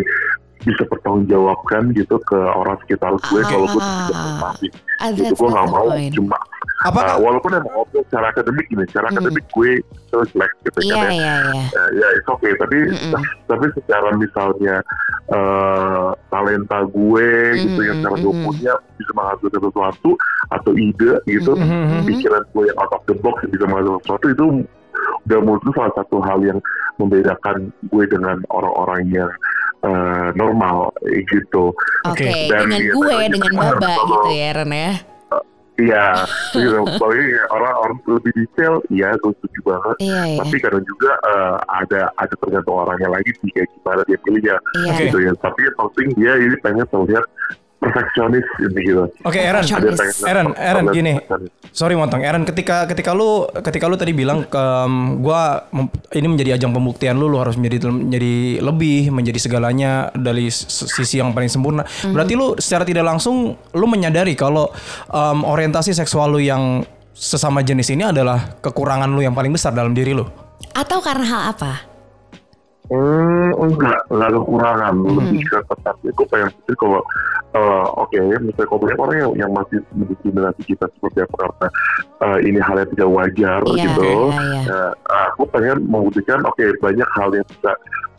bisa 0.60 0.82
pertanggungjawabkan 0.84 1.92
gitu 1.92 2.18
ke 2.20 2.34
orang 2.36 2.74
sekitar 2.80 3.12
gue 3.16 3.40
kalau 3.42 3.66
gue 3.66 3.78
Ah. 3.78 3.88
bisa 4.00 4.14
prestasi 4.14 4.66
Ah, 4.98 5.08
gitu 5.10 5.22
that's 5.24 5.38
gue 5.38 5.48
nggak 5.48 5.66
mau 5.68 5.86
point. 5.86 6.12
cuma 6.12 6.38
Apakah 6.78 7.10
uh, 7.12 7.20
walaupun 7.20 7.50
emang 7.52 7.72
ngobrol 7.72 8.02
secara 8.04 8.30
akademik 8.30 8.66
gini 8.66 8.86
secara 8.86 9.06
akademik 9.08 9.42
gue 9.48 9.82
terus 10.08 10.28
jelek 10.30 10.52
gitu 10.62 10.78
Iya 10.80 10.94
kan 10.94 11.02
ya 11.02 11.10
iya 11.10 11.34
iya. 11.44 11.62
ya, 11.68 11.82
ya 11.92 12.06
it's 12.14 12.28
okay 12.28 12.52
tapi 12.54 12.76
Mm-mm. 12.86 13.22
tapi 13.50 13.66
secara 13.74 14.08
misalnya 14.14 14.76
eh 15.28 16.08
talenta 16.28 16.78
gue 16.86 17.28
gitu 17.56 17.80
yang 17.80 17.98
secara 18.00 18.16
gue 18.16 18.34
punya 18.40 18.72
bisa 18.94 19.10
menghasilkan 19.12 19.60
sesuatu 19.60 20.10
atau 20.48 20.72
ide 20.72 21.12
gitu 21.26 21.52
Mhm. 21.52 22.06
pikiran 22.06 22.42
gue 22.48 22.64
yang 22.64 22.78
out 22.78 22.92
of 22.92 23.02
the 23.04 23.16
box 23.16 23.42
yang 23.42 23.52
bisa 23.52 23.64
menghasilkan 23.64 24.00
sesuatu 24.00 24.26
itu 24.28 24.44
udah 25.26 25.38
menurut 25.40 25.60
gue 25.60 25.74
salah 25.74 25.94
satu 25.94 26.16
hal 26.20 26.38
yang 26.40 26.58
membedakan 26.96 27.56
gue 27.84 28.04
dengan 28.06 28.40
orang-orang 28.48 29.02
yang 29.08 29.30
eh, 29.84 30.28
normal 30.34 30.90
eh, 31.06 31.22
gitu 31.28 31.74
Oke, 32.06 32.24
Oke. 32.24 32.50
Dan 32.50 32.66
dengan 32.66 32.80
dia 32.80 32.92
gue, 32.94 33.06
tadi 33.10 33.28
dengan 33.34 33.52
Baba 33.54 33.92
gitu 34.10 34.28
ya 34.32 34.48
Ren 34.54 34.72
ya. 34.72 34.92
Iya, 35.78 36.26
gitu. 36.58 36.82
Pokoknya 36.98 37.38
orang-orang 37.54 37.98
lebih 38.10 38.32
detail, 38.34 38.82
iya 38.90 39.14
gue 39.22 39.30
setuju 39.38 39.60
banget. 39.62 39.96
Iya 40.02 40.22
iya. 40.34 40.38
Tapi 40.42 40.56
kadang 40.58 40.82
juga 40.82 41.12
eh, 41.22 41.56
ada 41.70 42.02
ada 42.18 42.34
tergantung 42.34 42.76
orangnya 42.82 43.08
lagi 43.14 43.30
sih 43.38 43.50
kayak 43.54 43.70
gimana 43.78 44.02
dia 44.10 44.18
pilihnya 44.26 44.56
Iya. 44.74 44.94
Gitu 45.06 45.18
ya. 45.22 45.32
Tapi 45.38 45.60
yang 45.62 45.76
penting 45.78 46.08
dia 46.18 46.32
ini 46.34 46.56
pengen 46.58 46.86
terlihat 46.90 47.24
perfeksionis 47.78 48.42
ini 48.58 48.80
gitu. 48.82 49.04
Oke, 49.22 49.38
Aaron. 49.38 49.62
Pengen 49.62 49.94
Aaron, 50.26 50.46
Aaron 50.58 50.84
terlihat 50.90 50.96
gini. 50.96 51.12
Sorry 51.70 51.94
motong, 51.94 52.26
Aaron. 52.26 52.42
Ketika 52.42 52.90
ketika 52.90 53.14
lu 53.14 53.46
ketika 53.62 53.86
lu 53.86 53.94
tadi 53.94 54.12
bilang 54.12 54.42
ke 54.46 54.58
um, 54.58 55.22
gua 55.22 55.70
ini 56.14 56.26
menjadi 56.26 56.58
ajang 56.58 56.74
pembuktian 56.74 57.14
lu, 57.14 57.30
lu 57.30 57.38
harus 57.38 57.54
menjadi 57.54 57.86
menjadi 57.88 58.58
lebih, 58.62 59.14
menjadi 59.14 59.38
segalanya 59.38 60.10
dari 60.14 60.50
sisi 60.50 61.22
yang 61.22 61.30
paling 61.30 61.50
sempurna. 61.50 61.86
Berarti 62.10 62.34
lu 62.34 62.58
secara 62.58 62.82
tidak 62.82 63.06
langsung 63.06 63.54
lu 63.54 63.86
menyadari 63.86 64.34
kalau 64.34 64.70
um, 65.14 65.46
orientasi 65.46 65.94
seksual 65.94 66.34
lu 66.34 66.42
yang 66.42 66.82
sesama 67.14 67.62
jenis 67.62 67.90
ini 67.94 68.10
adalah 68.10 68.58
kekurangan 68.62 69.10
lu 69.10 69.22
yang 69.22 69.34
paling 69.34 69.54
besar 69.54 69.70
dalam 69.74 69.94
diri 69.94 70.14
lu. 70.14 70.26
Atau 70.74 70.98
karena 70.98 71.26
hal 71.26 71.42
apa? 71.54 71.72
Hmm, 72.88 73.52
enggak, 73.58 74.00
enggak 74.08 74.30
kekurangan. 74.38 74.94
Hmm. 74.96 75.16
Lebih 75.18 75.42
ke 75.44 75.58
tetapnya 75.66 76.10
gue 76.14 76.26
pengen 76.30 76.48
pikir 76.62 76.74
kalau 76.78 77.00
eh, 77.54 77.86
oke, 77.96 78.16
misalnya 78.44 78.68
kalau 78.68 78.80
banyak 78.84 78.98
orang 78.98 79.16
yang, 79.16 79.32
yang 79.46 79.50
masih 79.52 79.78
mendiskriminasi 79.96 80.62
kita 80.68 80.84
seperti 80.98 81.18
apa? 81.24 81.34
Karena 81.38 81.68
eh, 82.20 82.38
ini 82.44 82.58
hal 82.60 82.76
yang 82.82 82.90
tidak 82.92 83.08
wajar 83.08 83.60
Iya, 83.64 83.84
gitu. 83.88 84.10
iya, 84.28 84.40
iya. 84.42 84.62
Nah, 84.68 84.90
aku 85.32 85.42
pengen 85.48 85.76
membuktikan 85.88 86.40
oke 86.44 86.64
banyak 86.84 87.08
hal 87.16 87.28
yang 87.32 87.46
bisa 87.48 87.72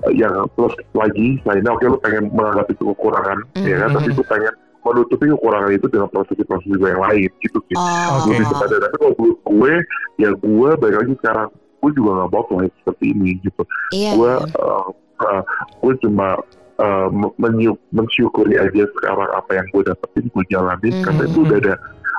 eh, 0.10 0.13
yang 0.18 0.34
plus 0.58 0.74
lagi. 0.98 1.38
Selainnya 1.46 1.72
oke 1.74 1.86
lu 1.86 1.98
pengen 2.02 2.24
menganggap 2.34 2.65
itu 2.74 2.84
kekurangan 2.96 3.38
ya 3.62 3.76
kan? 3.86 3.89
Tapi 3.94 4.10
gue 4.18 4.28
pengen 4.28 4.54
menutupi 4.80 5.26
kekurangan 5.30 5.72
itu 5.76 5.88
dengan 5.92 6.08
proses-proses 6.10 6.72
gue 6.72 6.89
yang 6.89 7.04
lain 7.04 7.30
gitu 7.44 7.60
sih. 7.70 7.76
Oh, 7.78 8.26
sadar. 8.58 8.80
Tapi 8.89 8.96
kalau 8.98 9.13
gue 9.20 9.74
ya 10.18 10.30
gue 10.34 10.70
balik 10.80 10.98
lagi 11.06 11.13
sekarang 11.22 11.48
gue 11.80 11.92
juga 11.96 12.10
nggak 12.24 12.30
mau 12.36 12.44
terlihat 12.52 12.74
seperti 12.84 13.06
ini 13.15 13.30
gitu. 13.44 13.63
Iya. 13.96 14.12
gue 14.18 14.34
eh, 14.44 14.86
eh, 15.30 15.42
gue 15.84 15.94
cuma 16.04 16.28
eh, 16.80 17.08
menyu- 17.38 17.82
mensyukuri 17.89 18.56
aja 18.56 18.84
sekarang 18.89 19.30
apa 19.30 19.52
yang 19.54 19.68
gue 19.70 19.84
dapetin 19.86 20.26
gue 20.28 20.44
jalanin 20.48 20.94
Mhm. 20.94 21.04
karena 21.04 21.22
itu 21.26 21.39
udah 21.42 21.58
ada 21.60 21.76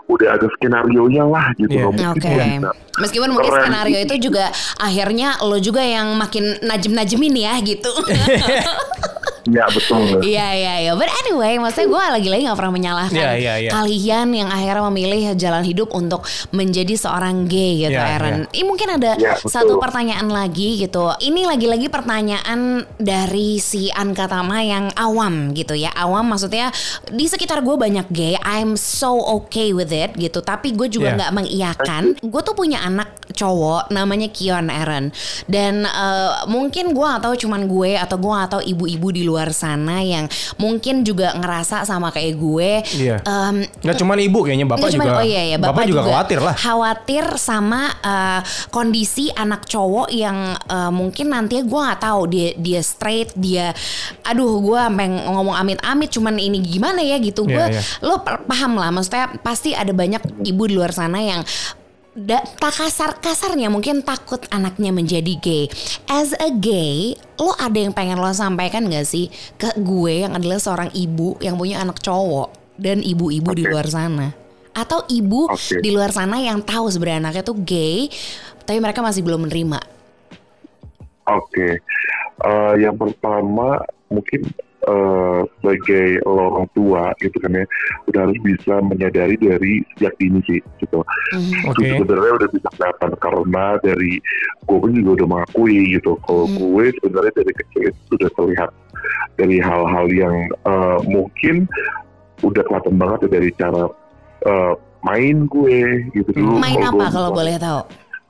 udah 0.07 0.29
ada 0.35 0.47
skenario 0.51 1.07
nya 1.07 1.23
lah 1.23 1.47
gitu 1.55 1.71
Iya. 1.71 1.87
nggak 1.87 2.11
mungkin 2.11 2.19
bisa 2.59 2.71
Meskipun 3.01 3.29
mungkin 3.31 3.49
Keren. 3.49 3.63
skenario 3.63 3.99
itu 4.01 4.15
juga 4.21 4.45
akhirnya 4.77 5.39
lo 5.41 5.57
juga 5.57 5.81
yang 5.81 6.13
makin 6.15 6.59
najem-najemin 6.61 7.35
ya 7.39 7.55
gitu. 7.63 7.89
ya 9.49 9.65
betul 9.69 10.21
Iya 10.21 10.49
iya 10.53 10.75
iya. 10.83 10.93
But 10.93 11.09
anyway, 11.25 11.57
maksudnya 11.57 11.89
gue 11.89 12.03
lagi-lagi 12.21 12.43
gak 12.45 12.59
pernah 12.59 12.75
menyalahkan 12.75 13.17
Iya, 13.17 13.31
iya, 13.37 13.55
iya. 13.63 13.71
kalian 13.71 14.29
yang 14.35 14.49
akhirnya 14.49 14.85
memilih 14.89 15.21
jalan 15.35 15.63
hidup 15.63 15.89
untuk 15.93 16.21
menjadi 16.51 16.95
seorang 16.95 17.47
gay 17.47 17.87
gitu, 17.87 17.97
Iya, 17.97 18.17
Aaron. 18.19 18.37
Ini 18.51 18.65
mungkin 18.65 18.89
ada 18.91 19.17
Iya, 19.17 19.39
betul. 19.39 19.49
satu 19.49 19.73
pertanyaan 19.79 20.29
lagi 20.29 20.77
gitu. 20.79 21.15
Ini 21.17 21.47
lagi-lagi 21.47 21.89
pertanyaan 21.89 22.85
dari 22.97 23.57
si 23.57 23.89
Anka 23.89 24.29
Tama 24.29 24.61
yang 24.61 24.93
awam 24.95 25.53
gitu 25.53 25.73
ya. 25.73 25.89
Awam 25.95 26.35
maksudnya 26.35 26.69
di 27.09 27.25
sekitar 27.25 27.63
gue 27.63 27.75
banyak 27.75 28.07
gay. 28.11 28.35
I'm 28.41 28.77
so 28.77 29.15
okay 29.41 29.73
with 29.73 29.91
it 29.91 30.13
gitu. 30.17 30.41
Tapi 30.41 30.75
gue 30.75 30.89
juga 30.89 31.13
Iya. 31.13 31.17
nggak 31.17 31.33
mengiyakan. 31.33 32.03
Gue 32.21 32.43
tuh 32.43 32.53
punya 32.53 32.83
anak 32.83 33.09
cowok 33.31 33.89
namanya 33.89 34.29
Kion 34.29 34.69
Aaron. 34.69 35.15
Dan 35.47 35.87
eh, 35.87 36.31
mungkin 36.45 36.93
gue 36.93 37.07
gak 37.07 37.23
tahu 37.23 37.35
cuman 37.39 37.65
gue 37.65 37.95
atau 37.95 38.17
gue 38.19 38.33
gak 38.33 38.51
tahu 38.51 38.63
ibu-ibu 38.67 39.09
di 39.11 39.23
luar 39.31 39.55
sana 39.55 40.03
yang 40.03 40.27
mungkin 40.57 41.01
juga 41.01 41.31
ngerasa 41.33 41.85
sama 41.85 42.11
kayak 42.11 42.35
gue. 42.35 42.71
Iya. 42.99 43.17
Em, 43.23 43.63
Nggak 43.81 43.97
cuma 43.97 44.19
ibu 44.19 44.43
kayaknya 44.43 44.67
bapak 44.67 44.79
Nggak 44.83 44.93
juga. 44.93 45.05
cuman- 45.07 45.17
oh 45.17 45.25
iya 45.25 45.43
ya 45.47 45.57
bapak, 45.57 45.85
juga, 45.87 46.01
khawatir 46.03 46.39
lah. 46.41 46.57
Khawatir 46.57 47.25
sama 47.37 47.83
eh, 47.97 48.41
kondisi 48.69 49.31
anak 49.31 49.65
cowok 49.65 50.11
yang 50.11 50.37
eh, 50.59 50.91
mungkin 50.91 51.31
nantinya 51.31 51.63
gue 51.63 51.81
nggak 51.87 52.01
tahu 52.01 52.21
dia 52.27 52.49
dia 52.57 52.81
straight 52.81 53.31
dia, 53.33 53.71
aduh 54.23 54.59
gue 54.59 54.81
sampai 54.81 55.07
ngomong 55.07 55.55
amit-amit 55.55 56.11
cuman 56.11 56.35
ini 56.35 56.59
gimana 56.59 56.99
ya 56.99 57.17
gitu 57.17 57.45
gue 57.45 57.53
Iya, 57.53 57.77
iya. 57.77 57.83
lo 58.01 58.19
pa- 58.19 58.41
paham 58.41 58.75
lah 58.75 58.91
maksudnya 58.91 59.31
pasti 59.41 59.71
ada 59.71 59.93
banyak 59.93 60.19
ibu 60.43 60.63
di 60.65 60.75
luar 60.75 60.91
sana 60.91 61.21
yang 61.21 61.45
da, 62.15 62.43
tak 62.59 62.75
kasar 62.75 63.11
kasarnya 63.23 63.71
mungkin 63.71 64.03
takut 64.03 64.43
anaknya 64.51 64.91
menjadi 64.91 65.35
gay. 65.39 65.65
As 66.11 66.35
a 66.37 66.51
gay, 66.51 67.15
lo 67.39 67.55
ada 67.57 67.79
yang 67.79 67.95
pengen 67.95 68.19
lo 68.19 68.31
sampaikan 68.35 68.87
gak 68.91 69.07
sih 69.07 69.31
ke 69.57 69.75
gue 69.81 70.27
yang 70.27 70.35
adalah 70.35 70.59
seorang 70.59 70.91
ibu 70.95 71.39
yang 71.39 71.55
punya 71.57 71.81
anak 71.81 72.03
cowok 72.03 72.77
dan 72.81 73.05
ibu-ibu 73.05 73.51
di 73.55 73.65
Oke. 73.67 73.71
luar 73.71 73.87
sana? 73.87 74.29
Atau 74.71 75.05
ibu 75.11 75.51
Oke. 75.51 75.83
di 75.83 75.91
luar 75.91 76.15
sana 76.15 76.39
yang 76.39 76.63
tahu 76.63 76.87
sebenarnya 76.91 77.29
anaknya 77.29 77.43
tuh 77.43 77.59
gay, 77.63 78.07
tapi 78.63 78.79
mereka 78.79 79.03
masih 79.03 79.23
belum 79.27 79.47
menerima. 79.47 79.81
Oke, 81.31 81.79
Eh, 82.41 82.75
yang 82.81 82.97
pertama 82.97 83.85
mungkin 84.09 84.49
eh, 84.81 85.41
sebagai 85.61 86.09
orang 86.25 86.67
tua 86.73 87.13
gitu 87.21 87.37
kan 87.41 87.53
ya, 87.53 87.65
udah 88.09 88.21
harus 88.29 88.39
bisa 88.41 88.75
menyadari 88.81 89.37
dari 89.37 89.85
sejak 89.97 90.15
dini 90.17 90.41
sih 90.49 90.61
gitu. 90.81 91.05
Mhm. 91.37 91.53
Oke. 91.69 91.85
Itu 91.85 91.93
sebenarnya 92.05 92.33
udah 92.41 92.49
bisa 92.53 92.69
kelihatan 92.77 93.11
karena 93.21 93.65
dari 93.85 94.13
gue 94.65 94.79
pun 94.81 94.91
juga 94.97 95.11
udah 95.21 95.27
mengakui 95.37 95.79
gitu. 95.99 96.17
Kalau 96.25 96.45
Hmm. 96.49 96.57
gue 96.57 96.85
sebenarnya 97.03 97.33
dari 97.37 97.53
kecil 97.53 97.83
itu 97.93 98.01
sudah 98.17 98.31
terlihat 98.39 98.71
dari 99.37 99.57
hal-hal 99.61 100.07
yang 100.13 100.37
eh, 100.65 100.99
mungkin 101.09 101.69
udah 102.41 102.63
kelihatan 102.65 102.95
banget 102.97 103.19
ya 103.27 103.31
dari 103.41 103.51
cara 103.61 103.83
eh, 104.49 104.75
main 105.05 105.49
gue 105.49 106.09
gitu 106.17 106.31
dulu. 106.33 106.61
Main 106.61 106.81
apa 106.81 107.05
kalau 107.13 107.31
boleh 107.33 107.57
tahu? 107.57 107.81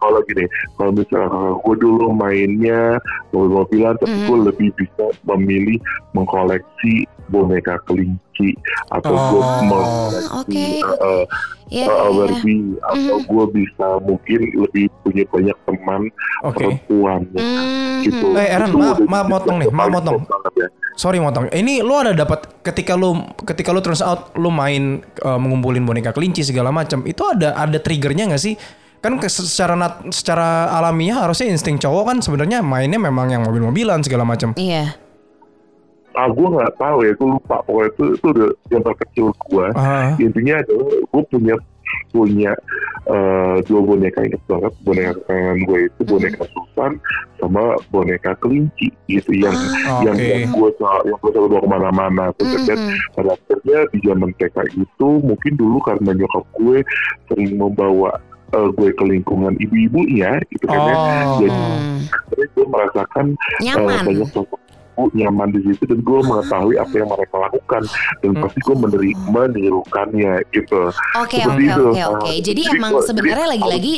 Kalau 0.01 0.21
gini, 0.25 0.45
kalau 0.75 0.91
misalnya 0.91 1.29
gue 1.61 1.77
dulu 1.77 2.05
mainnya 2.11 2.97
mobil-mobilan, 3.31 3.95
tapi 4.01 4.17
Mhm. 4.17 4.27
gue 4.27 4.39
lebih 4.49 4.69
bisa 4.75 5.05
memilih 5.25 5.77
mengkoleksi 6.13 6.93
boneka 7.29 7.79
kelinci 7.85 8.57
atau 8.91 9.13
gue 9.15 9.39
Oh, 9.39 9.63
mengoleksi 9.63 10.27
oke, 10.35 10.67
uh, 10.99 11.25
Ya, 11.71 11.87
uh, 11.87 11.87
ya, 11.87 11.87
ya. 11.87 12.11
Barbie 12.11 12.67
atau 12.83 13.17
Mhm. 13.17 13.27
gue 13.31 13.45
bisa 13.55 13.87
mungkin 14.03 14.41
lebih 14.59 14.85
punya 15.01 15.23
banyak 15.31 15.59
teman 15.63 16.03
Oke. 16.43 16.55
perempuan 16.59 17.21
Mhm. 17.31 18.03
gitu. 18.03 18.27
Eh, 18.35 18.49
Aaron, 18.51 18.71
maaf- 18.75 19.07
maaf 19.07 19.27
motong 19.29 19.57
nih, 19.63 19.71
maaf 19.71 19.91
motong. 19.93 20.19
ya. 20.59 20.67
Sorry 20.99 21.17
motong. 21.17 21.47
Ini 21.49 21.81
lo 21.81 21.95
ada 21.97 22.13
dapat 22.13 22.61
ketika 22.61 22.93
lo 22.93 23.15
ketika 23.41 23.71
lo 23.71 23.79
turns 23.79 24.03
out 24.03 24.35
lo 24.35 24.51
main 24.51 24.99
uh, 25.23 25.39
mengumpulin 25.39 25.87
boneka 25.87 26.11
kelinci 26.11 26.43
segala 26.43 26.69
macam. 26.69 27.07
Itu 27.07 27.31
ada 27.31 27.55
ada 27.55 27.79
triggernya 27.79 28.27
nggak 28.29 28.43
sih? 28.43 28.59
Kan 29.01 29.17
ke- 29.17 29.29
secara 29.29 29.73
nat- 29.73 30.05
secara 30.11 30.69
alamiah 30.71 31.25
harusnya 31.25 31.49
insting 31.49 31.77
cowok 31.77 32.05
kan 32.07 32.17
sebenarnya 32.21 32.61
mainnya 32.61 33.01
memang 33.01 33.29
yang 33.29 33.43
mobil-mobilan 33.43 34.05
segala 34.05 34.23
macam. 34.23 34.53
Iya. 34.55 34.93
Ah, 36.11 36.27
gue 36.27 36.43
nggak 36.45 36.75
tahu 36.77 37.07
ya, 37.07 37.13
gue 37.15 37.29
lupa. 37.31 37.63
Pokoknya 37.63 37.89
itu 37.89 38.05
itu 38.13 38.27
udah 38.29 38.49
yang 38.69 38.83
terkecil 38.83 39.27
gue. 39.33 39.67
Ah, 39.73 40.13
intinya 40.19 40.55
adalah 40.59 40.89
gue 41.01 41.23
punya 41.27 41.55
punya 42.13 42.53
eh, 43.03 43.57
dua 43.67 43.81
boneka 43.83 44.23
inget 44.23 44.39
banget 44.47 44.71
boneka 44.81 45.11
kesayangan 45.17 45.59
gue 45.59 45.79
itu 45.83 46.01
boneka 46.05 46.43
Susan 46.47 46.93
sama 47.35 47.63
boneka 47.91 48.31
kelinci 48.39 48.87
gitu 49.09 49.31
yang 49.35 49.57
Ah, 49.89 49.99
yang, 50.05 50.15
Oke. 50.15 50.23
yang 50.23 50.53
gue 50.53 50.71
yang 50.71 51.19
gue 51.19 51.31
selalu 51.33 51.47
bawa 51.49 51.61
ke 51.61 51.69
mana-mana 51.69 52.25
Terus 52.39 52.63
Mhm. 52.63 52.95
pada 53.11 53.31
akhirnya 53.33 53.79
di 53.91 53.99
zaman 54.05 54.31
TK 54.39 54.57
itu 54.77 55.09
mungkin 55.19 55.53
dulu 55.57 55.83
karena 55.83 56.11
nyokap 56.15 56.45
gue 56.55 56.79
sering 57.27 57.51
membawa 57.57 58.15
eh, 58.51 58.69
gue 58.71 58.89
ke 58.91 59.05
lingkungan 59.05 59.55
ibu-ibunya 59.57 60.39
gitu 60.49 60.65
kan 60.65 60.81
ya 60.81 60.95
Oh. 60.95 61.39
jadi 61.39 61.61
akhirnya 62.11 62.47
gue 62.51 62.67
merasakan 62.67 63.25
eh, 63.31 63.63
Nyaman. 63.65 64.03
banyak 64.05 64.29
sosok 64.29 64.59
ibu 64.93 65.09
nyaman 65.15 65.49
di 65.49 65.65
situ 65.65 65.83
dan 65.87 65.99
gue 65.99 66.19
mengetahui 66.21 66.77
apa 66.77 66.93
yang 66.93 67.09
mereka 67.09 67.37
lakukan 67.39 67.83
dan 68.21 68.31
Hmm. 68.31 68.43
pasti 68.45 68.59
gue 68.61 68.77
meneri- 68.77 69.21
menirukannya 69.27 70.33
gitu 70.51 70.93
Oke 71.17 71.41
oke 71.41 71.67
oke 71.89 72.01
oke. 72.11 72.33
Jadi 72.39 72.63
emang 72.69 73.01
sebenarnya 73.01 73.49
jadi 73.49 73.53
lagi-lagi 73.57 73.93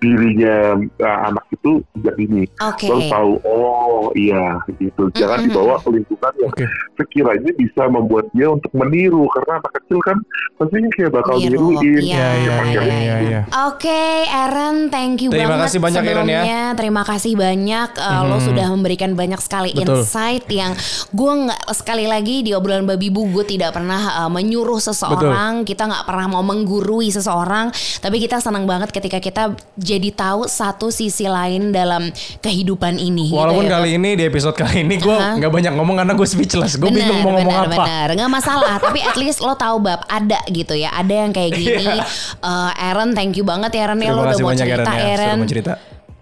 dirinya 0.00 0.80
uh, 1.04 1.18
anak 1.28 1.44
itu 1.52 1.84
sejak 1.96 2.14
dini 2.16 2.44
oke. 2.58 2.88
baru 2.88 3.02
tahu 3.12 3.32
oh 3.44 4.04
iya 4.16 4.56
gitu 4.80 5.12
jangan 5.12 5.44
Mm-mm. 5.44 5.52
dibawa 5.52 5.74
ke 5.78 5.88
lingkungan 5.92 6.32
yang 6.40 6.52
Oke. 6.56 6.64
sekiranya 6.96 7.50
bisa 7.54 7.82
membuat 7.86 8.26
dia 8.32 8.48
untuk 8.48 8.72
meniru 8.72 9.28
karena 9.36 9.60
anak 9.60 9.72
kecil 9.76 9.98
kan 10.00 10.16
pastinya 10.56 10.90
kayak 10.96 11.12
bakal 11.12 11.36
Niru, 11.40 11.72
niruin 11.72 12.04
iya, 12.04 12.20
Iya 12.20 12.28
iya 12.36 12.36
iya, 12.36 12.56
iya 12.60 12.82
iya. 12.84 13.16
iya. 13.20 13.40
Oke, 13.68 14.02
Aaron, 14.28 14.92
thank 14.92 15.24
you 15.24 15.32
Terima 15.32 15.56
banget 15.56 15.72
kasih 15.72 15.80
banyak, 15.80 16.02
Aaron, 16.04 16.28
ya. 16.28 16.42
Terima 16.76 17.02
kasih 17.02 17.32
banyak. 17.32 17.90
Uh, 17.96 18.22
Lo 18.28 18.36
Mhm. 18.36 18.44
sudah 18.44 18.66
memberikan 18.68 19.10
banyak 19.16 19.40
sekali 19.40 19.72
Betul. 19.72 20.04
insight 20.04 20.44
yang 20.52 20.76
gue 21.10 21.32
nggak 21.48 21.60
sekali 21.72 22.04
lagi 22.04 22.44
di 22.44 22.52
obrolan 22.52 22.84
babi 22.84 23.08
bu 23.08 23.32
gue 23.32 23.44
tidak 23.48 23.72
pernah 23.72 24.24
uh, 24.24 24.30
menyuruh 24.30 24.80
seseorang. 24.80 25.64
Kita 25.64 25.88
nggak 25.88 26.04
pernah 26.04 26.26
mau 26.28 26.44
menggurui 26.44 27.08
seseorang. 27.08 27.72
Tapi 28.00 28.16
kita 28.20 28.36
senang 28.40 28.68
banget 28.68 28.92
ketika 28.92 29.16
kita 29.16 29.56
jadi 29.90 30.08
tahu 30.14 30.46
satu 30.46 30.94
sisi 30.94 31.26
lain 31.26 31.74
dalam 31.74 32.06
kehidupan 32.38 32.94
ini. 32.96 33.34
gitu 33.34 33.38
Walaupun 33.38 33.66
ya, 33.66 33.70
kali 33.78 33.98
ini 33.98 34.14
di 34.14 34.22
episode 34.22 34.54
kali 34.54 34.86
ini 34.86 34.94
gue 35.02 35.16
nggak 35.16 35.50
banyak 35.50 35.72
ngomong 35.74 35.96
karena 35.98 36.14
gue 36.14 36.28
speechless. 36.28 36.78
Gue 36.78 36.94
bingung 36.94 37.18
mau 37.26 37.34
ngomong 37.34 37.50
benar, 37.50 37.66
apa. 37.66 37.84
Benar, 37.84 38.08
nggak 38.14 38.30
masalah. 38.30 38.74
tapi 38.80 39.02
at 39.02 39.16
least 39.18 39.42
lo 39.42 39.58
tahu 39.58 39.82
bab 39.82 40.06
ada 40.06 40.38
gitu 40.48 40.78
ya. 40.78 40.94
Ada 40.94 41.14
yang 41.26 41.30
kayak 41.34 41.50
gini. 41.58 41.86
Iya. 41.90 42.04
Eh, 42.40 42.86
Aaron, 42.86 43.12
thank 43.16 43.34
you 43.34 43.42
banget 43.42 43.74
ya 43.74 43.90
Aaron 43.90 43.98
ya 43.98 44.14
lo 44.14 44.22
udah 44.22 44.38
mau 44.38 44.50
banyak 44.54 44.66
cerita 44.66 44.90
Aaron 44.90 44.94
ya. 44.94 45.04
Aaron. 45.10 45.26
Sudah 45.26 45.40
mau 45.40 45.50
cerita. 45.50 45.74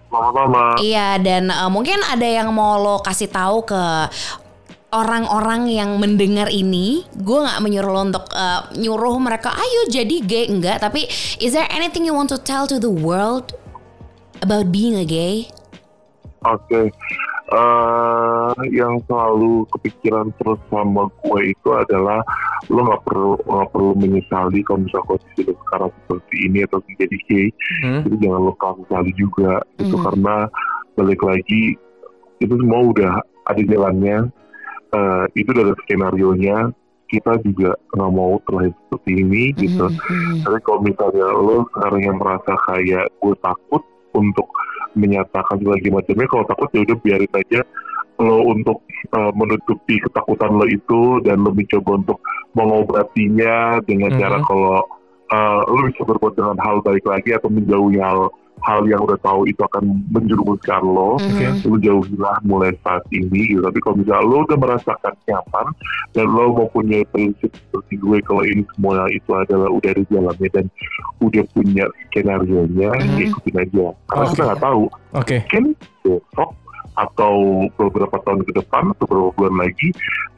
sama-sama 0.08 0.72
Iya 0.80 1.20
dan 1.20 1.52
eh, 1.52 1.70
mungkin 1.70 2.00
ada 2.00 2.24
yang 2.24 2.48
mau 2.48 2.80
lo 2.80 2.96
kasih 3.04 3.28
tahu 3.28 3.68
ke 3.68 3.82
orang-orang 4.88 5.68
yang 5.68 6.00
mendengar 6.00 6.48
ini, 6.48 7.04
gue 7.12 7.38
nggak 7.44 7.60
menyuruh 7.60 7.92
lo 7.92 8.02
untuk 8.08 8.24
eh, 8.32 8.60
nyuruh 8.80 9.16
mereka 9.20 9.52
ayo 9.52 9.80
jadi 9.92 10.16
gay 10.24 10.48
enggak, 10.48 10.80
tapi 10.80 11.04
is 11.38 11.52
there 11.52 11.68
anything 11.68 12.08
you 12.08 12.16
want 12.16 12.32
to 12.32 12.40
tell 12.40 12.64
to 12.64 12.80
the 12.80 12.88
world 12.90 13.52
about 14.40 14.72
being 14.72 14.96
a 14.96 15.04
gay? 15.04 15.48
Oke, 16.46 16.94
Eh, 17.48 18.52
yang 18.76 19.00
selalu 19.08 19.64
kepikiran 19.72 20.28
terus 20.36 20.60
sama 20.68 21.08
gue 21.24 21.56
itu 21.56 21.68
adalah 21.72 22.20
lo 22.68 22.84
nggak 22.84 23.08
perlu 23.08 23.40
nggak 23.40 23.68
perlu 23.72 23.92
menyesali 23.96 24.60
kalau 24.68 24.84
misalnya 24.84 25.08
kondisi 25.16 25.40
lo 25.48 25.56
sekarang 25.64 25.90
seperti 25.96 26.36
ini 26.44 26.58
atau 26.68 26.78
menjadi 26.84 27.16
gay, 27.24 27.46
Hmm. 27.80 28.00
jadi 28.04 28.16
jangan 28.20 28.40
lo 28.44 28.52
sesali 28.52 29.12
juga 29.16 29.52
itu 29.80 29.96
Mhm. 29.96 30.04
karena 30.04 30.34
balik 30.92 31.20
lagi 31.24 31.62
itu 32.36 32.52
semua 32.52 32.80
udah 32.84 33.12
ada 33.48 33.62
jalannya, 33.64 34.18
Eh, 34.88 35.24
itu 35.36 35.52
ada 35.52 35.76
skenario 35.84 36.32
nya 36.32 36.72
kita 37.08 37.40
juga 37.44 37.76
nggak 37.92 38.12
mau 38.12 38.40
terlahir 38.48 38.72
seperti 38.88 39.20
ini 39.20 39.52
gitu. 39.56 39.84
Mhm, 39.84 39.96
mhm. 39.96 40.36
Tapi 40.44 40.58
kalau 40.64 40.80
misalnya 40.80 41.26
lo 41.28 41.56
sekarang 41.72 42.00
yang 42.04 42.16
merasa 42.16 42.52
kayak 42.68 43.06
gue 43.20 43.34
takut 43.44 43.82
untuk 44.16 44.48
menyatakan 44.96 45.60
lagi 45.60 45.88
macamnya, 45.92 46.28
kalau 46.28 46.44
takut 46.48 46.68
ya 46.72 46.80
udah 46.88 46.96
biarin 47.04 47.32
aja 47.36 47.60
lo 48.18 48.50
untuk 48.50 48.82
uh, 49.14 49.30
menutupi 49.30 50.00
ketakutan 50.02 50.56
lo 50.56 50.66
itu 50.66 51.20
dan 51.22 51.44
lo 51.44 51.52
mencoba 51.54 51.90
untuk 52.02 52.18
mengobatinya 52.56 53.78
dengan 53.84 54.10
Mhm. 54.16 54.20
cara 54.20 54.36
kalau 54.42 54.82
uh, 55.28 55.60
lo 55.68 55.84
bisa 55.88 56.02
berbuat 56.02 56.34
dengan 56.34 56.56
hal 56.64 56.80
baik 56.80 57.04
lagi 57.04 57.30
atau 57.36 57.52
menjauhi 57.52 58.00
hal 58.00 58.32
hal 58.64 58.82
yang 58.84 59.00
udah 59.00 59.18
tahu 59.20 59.44
itu 59.44 59.60
akan 59.62 60.02
menjerumuskan 60.08 60.82
lo 60.82 61.16
Mhm. 61.18 61.62
lu 61.66 61.76
jauhilah 61.78 62.36
mulai 62.42 62.74
saat 62.82 63.02
ini 63.10 63.54
gitu. 63.54 63.62
Tapi 63.62 63.78
kalau 63.80 63.96
misalnya 63.98 64.24
lo 64.24 64.36
udah 64.42 64.58
merasakan 64.58 65.14
nyaman 65.26 65.66
dan 66.12 66.26
lo 66.26 66.44
mempunyai 66.54 67.04
prinsip 67.08 67.50
seperti 67.52 67.94
gue 67.96 68.18
kalau 68.22 68.42
ini 68.42 68.62
semua 68.74 69.06
itu 69.08 69.30
adalah 69.30 69.68
udah 69.68 69.90
ada 69.92 70.02
jalannya 70.08 70.48
dan 70.50 70.64
udah 71.18 71.44
punya 71.52 71.84
skenario 72.08 72.60
nya 72.72 72.90
Mhm. 72.94 73.28
ikutin 73.28 73.56
aja. 73.58 73.86
Karena 74.06 74.24
Oke. 74.24 74.32
kita 74.32 74.42
nggak 74.44 74.62
tahu 74.62 74.82
Oke. 75.14 75.36
mungkin 75.38 75.64
besok 76.02 76.50
atau 76.94 77.34
beberapa 77.78 78.16
tahun 78.22 78.42
ke 78.42 78.52
depan 78.58 78.90
atau 78.90 79.04
beberapa 79.06 79.30
bulan 79.38 79.56
lagi 79.62 79.88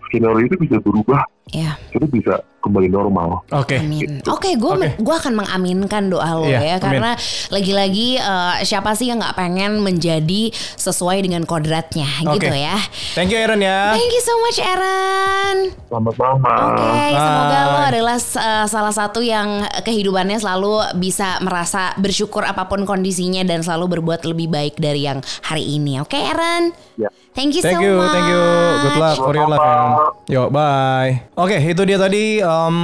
skenario 0.04 0.44
itu 0.44 0.56
bisa 0.60 0.76
berubah 0.82 1.22
Ya. 1.50 1.74
itu 1.90 2.06
bisa 2.06 2.38
kembali 2.60 2.86
normal. 2.86 3.42
Oke. 3.50 3.80
Amin. 3.80 4.22
Oke, 4.28 4.54
gue 4.54 4.70
Oke. 4.70 4.88
gua 5.02 5.16
akan 5.18 5.34
mengaminkan 5.34 6.06
doa 6.06 6.38
lo 6.38 6.46
Iya, 6.46 6.60
ya, 6.62 6.74
amin. 6.76 6.84
karena 6.84 7.10
lagi-lagi 7.50 8.08
eh, 8.20 8.54
siapa 8.62 8.94
sih 8.94 9.10
yang 9.10 9.18
nggak 9.18 9.34
pengen 9.34 9.80
menjadi 9.80 10.52
sesuai 10.78 11.24
dengan 11.24 11.42
kodratnya 11.42 12.06
gitu 12.22 12.46
Oke. 12.46 12.54
ya. 12.54 12.78
Thank 13.16 13.34
you 13.34 13.40
Aaron 13.40 13.58
ya. 13.58 13.96
Thank 13.96 14.12
you 14.12 14.22
so 14.22 14.34
much, 14.44 14.58
Aaron. 14.62 15.56
Selamat 15.90 16.14
malam. 16.20 16.38
Oke, 16.70 16.94
semoga 17.10 17.58
lo 17.66 17.78
adalah 17.82 18.16
uh, 18.20 18.66
salah 18.68 18.94
satu 18.94 19.20
yang 19.24 19.48
kehidupannya 19.82 20.38
selalu 20.38 21.00
bisa 21.02 21.40
merasa 21.42 21.96
bersyukur 21.98 22.46
apa 22.46 22.70
pun 22.70 22.86
kondisinya 22.86 23.42
dan 23.42 23.66
selalu 23.66 23.98
berbuat 23.98 24.22
lebih 24.22 24.46
baik 24.46 24.78
dari 24.78 25.02
yang 25.02 25.18
hari 25.42 25.66
ini. 25.66 25.98
Oke, 25.98 26.14
Aaron? 26.14 26.70
Ya. 26.94 27.10
Thank 27.30 27.54
you 27.56 27.62
Thank 27.62 27.78
so 27.78 27.86
you, 27.86 27.94
much. 27.96 28.10
thank 28.10 28.26
you. 28.26 28.42
Good 28.84 28.96
luck 28.98 29.16
for 29.16 29.32
your 29.32 29.48
life, 29.48 29.62
Aaron. 29.62 29.90
Yo, 30.26 30.42
bye. 30.50 31.24
Oke, 31.40 31.56
itu 31.56 31.82
dia 31.82 31.96
tadi 31.96 32.44
um, 32.44 32.76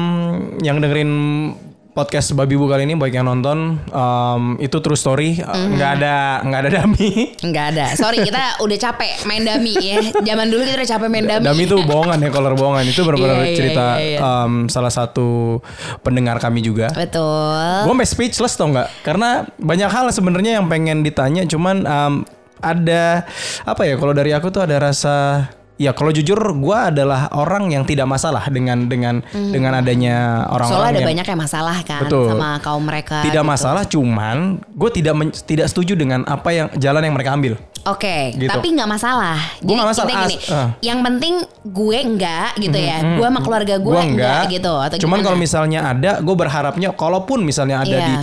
yang 0.64 0.80
dengerin 0.80 1.12
podcast 1.92 2.32
Babi 2.32 2.56
Bu 2.56 2.64
kali 2.66 2.84
ini 2.84 2.92
baik 2.92 3.12
yang 3.14 3.24
nonton 3.24 3.80
um, 3.88 4.42
itu 4.56 4.80
true 4.80 4.96
story 4.96 5.40
Mhm. 5.40 5.76
nggak 5.76 5.90
ada 5.96 6.16
nggak 6.40 6.60
ada 6.60 6.70
dami 6.74 7.36
Enggak 7.40 7.64
ada. 7.72 7.86
Sorry, 7.92 8.20
kita 8.20 8.60
udah 8.60 8.78
capek 8.78 9.24
main 9.24 9.40
dami 9.40 9.72
ya. 9.76 10.00
Zaman 10.22 10.48
dulu 10.48 10.64
kita 10.64 10.76
udah 10.76 10.90
capek 10.90 11.08
main 11.08 11.24
dami. 11.26 11.44
dami 11.44 11.62
itu 11.64 11.76
bohongan 11.82 12.16
ya 12.16 12.28
kolor 12.28 12.52
bohongan 12.52 12.84
itu 12.84 13.00
benar-benar 13.00 13.36
Iya, 13.36 13.44
iya, 13.44 13.56
cerita 13.56 13.86
iya, 13.96 14.08
iya. 14.08 14.18
um, 14.20 14.52
salah 14.66 14.92
satu 14.92 15.60
pendengar 16.00 16.36
kami 16.36 16.60
juga 16.60 16.88
Betul. 16.92 17.60
Gue 17.84 17.92
sampai 17.92 18.08
speechless 18.08 18.56
tau 18.56 18.68
nggak? 18.68 18.88
Karena 19.00 19.44
banyak 19.56 19.88
hal 19.88 20.08
sebenarnya 20.08 20.60
yang 20.60 20.68
pengen 20.68 21.00
ditanya, 21.00 21.44
cuman 21.44 21.84
um, 21.84 22.14
ada 22.56 23.24
apa 23.64 23.84
ya? 23.84 23.96
Kalau 23.96 24.12
dari 24.12 24.32
aku 24.32 24.48
tuh 24.48 24.64
ada 24.64 24.80
rasa 24.80 25.44
ya 25.76 25.92
kalau 25.92 26.08
jujur 26.08 26.36
gue 26.38 26.78
adalah 26.78 27.28
orang 27.32 27.68
yang 27.68 27.84
tidak 27.84 28.04
masalah 28.04 28.48
dengan 28.48 28.88
dengan 28.88 29.20
dengan 29.30 29.76
adanya 29.76 30.44
Soalnya 30.48 30.52
orang-orang 30.52 30.88
ada 30.88 30.98
yang 30.98 31.10
banyak 31.12 31.26
yang 31.28 31.40
masalah 31.40 31.76
kan 31.82 32.00
Betul. 32.02 32.26
sama 32.32 32.50
kaum 32.60 32.82
mereka. 32.82 33.20
tidak 33.22 33.44
gitu. 33.44 33.52
masalah, 33.52 33.82
cuman 33.84 34.36
gue 34.66 34.90
tidak 34.90 35.14
men- 35.14 35.36
tidak 35.36 35.66
setuju 35.68 35.92
dengan 35.92 36.24
apa 36.24 36.48
yang 36.50 36.66
jalan 36.74 37.02
yang 37.02 37.12
mereka 37.12 37.32
ambil. 37.32 37.54
Oke, 37.86 38.34
Gitu. 38.34 38.50
tapi 38.50 38.74
nggak 38.74 38.90
masalah. 38.90 39.38
Gua 39.62 39.78
nggak 39.78 39.90
masalah, 39.94 40.10
gini, 40.26 40.36
as- 40.42 40.50
ah. 40.50 40.68
yang 40.82 41.06
penting 41.06 41.38
gue 41.62 41.98
enggak 42.02 42.58
gitu 42.58 42.74
ya. 42.74 42.98
Gue 43.14 43.22
sama 43.22 43.38
keluarga 43.38 43.78
gue 43.78 43.86
Gua 43.86 44.02
enggak, 44.02 44.50
gitu. 44.50 44.74
Atau 44.74 44.98
Cuman 44.98 45.22
kalau 45.22 45.38
misalnya 45.38 45.94
ada, 45.94 46.18
gue 46.18 46.34
berharapnya, 46.34 46.90
kalaupun 46.90 47.46
misalnya 47.46 47.86
ada 47.86 47.94
Iya. 47.94 48.02
di 48.02 48.14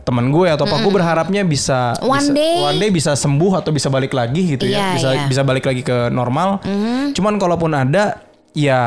teman 0.00 0.32
gue 0.32 0.48
atau 0.48 0.64
apa, 0.64 0.80
gue 0.80 0.88
berharapnya 0.90 1.44
bisa 1.44 2.00
One 2.00 2.16
bisa- 2.16 2.32
day. 2.32 2.54
one 2.64 2.78
day 2.80 2.88
bisa 2.88 3.12
sembuh 3.12 3.60
atau 3.60 3.68
bisa 3.70 3.92
balik 3.92 4.16
lagi 4.16 4.56
gitu 4.56 4.64
Iya, 4.64 4.72
ya, 4.72 4.84
bisa 4.96 5.08
iya. 5.12 5.24
bisa 5.28 5.42
balik 5.44 5.68
lagi 5.68 5.84
ke 5.84 6.08
normal. 6.08 6.64
Cuman 7.16 7.40
kalaupun 7.40 7.72
ada, 7.72 8.24
ya 8.52 8.80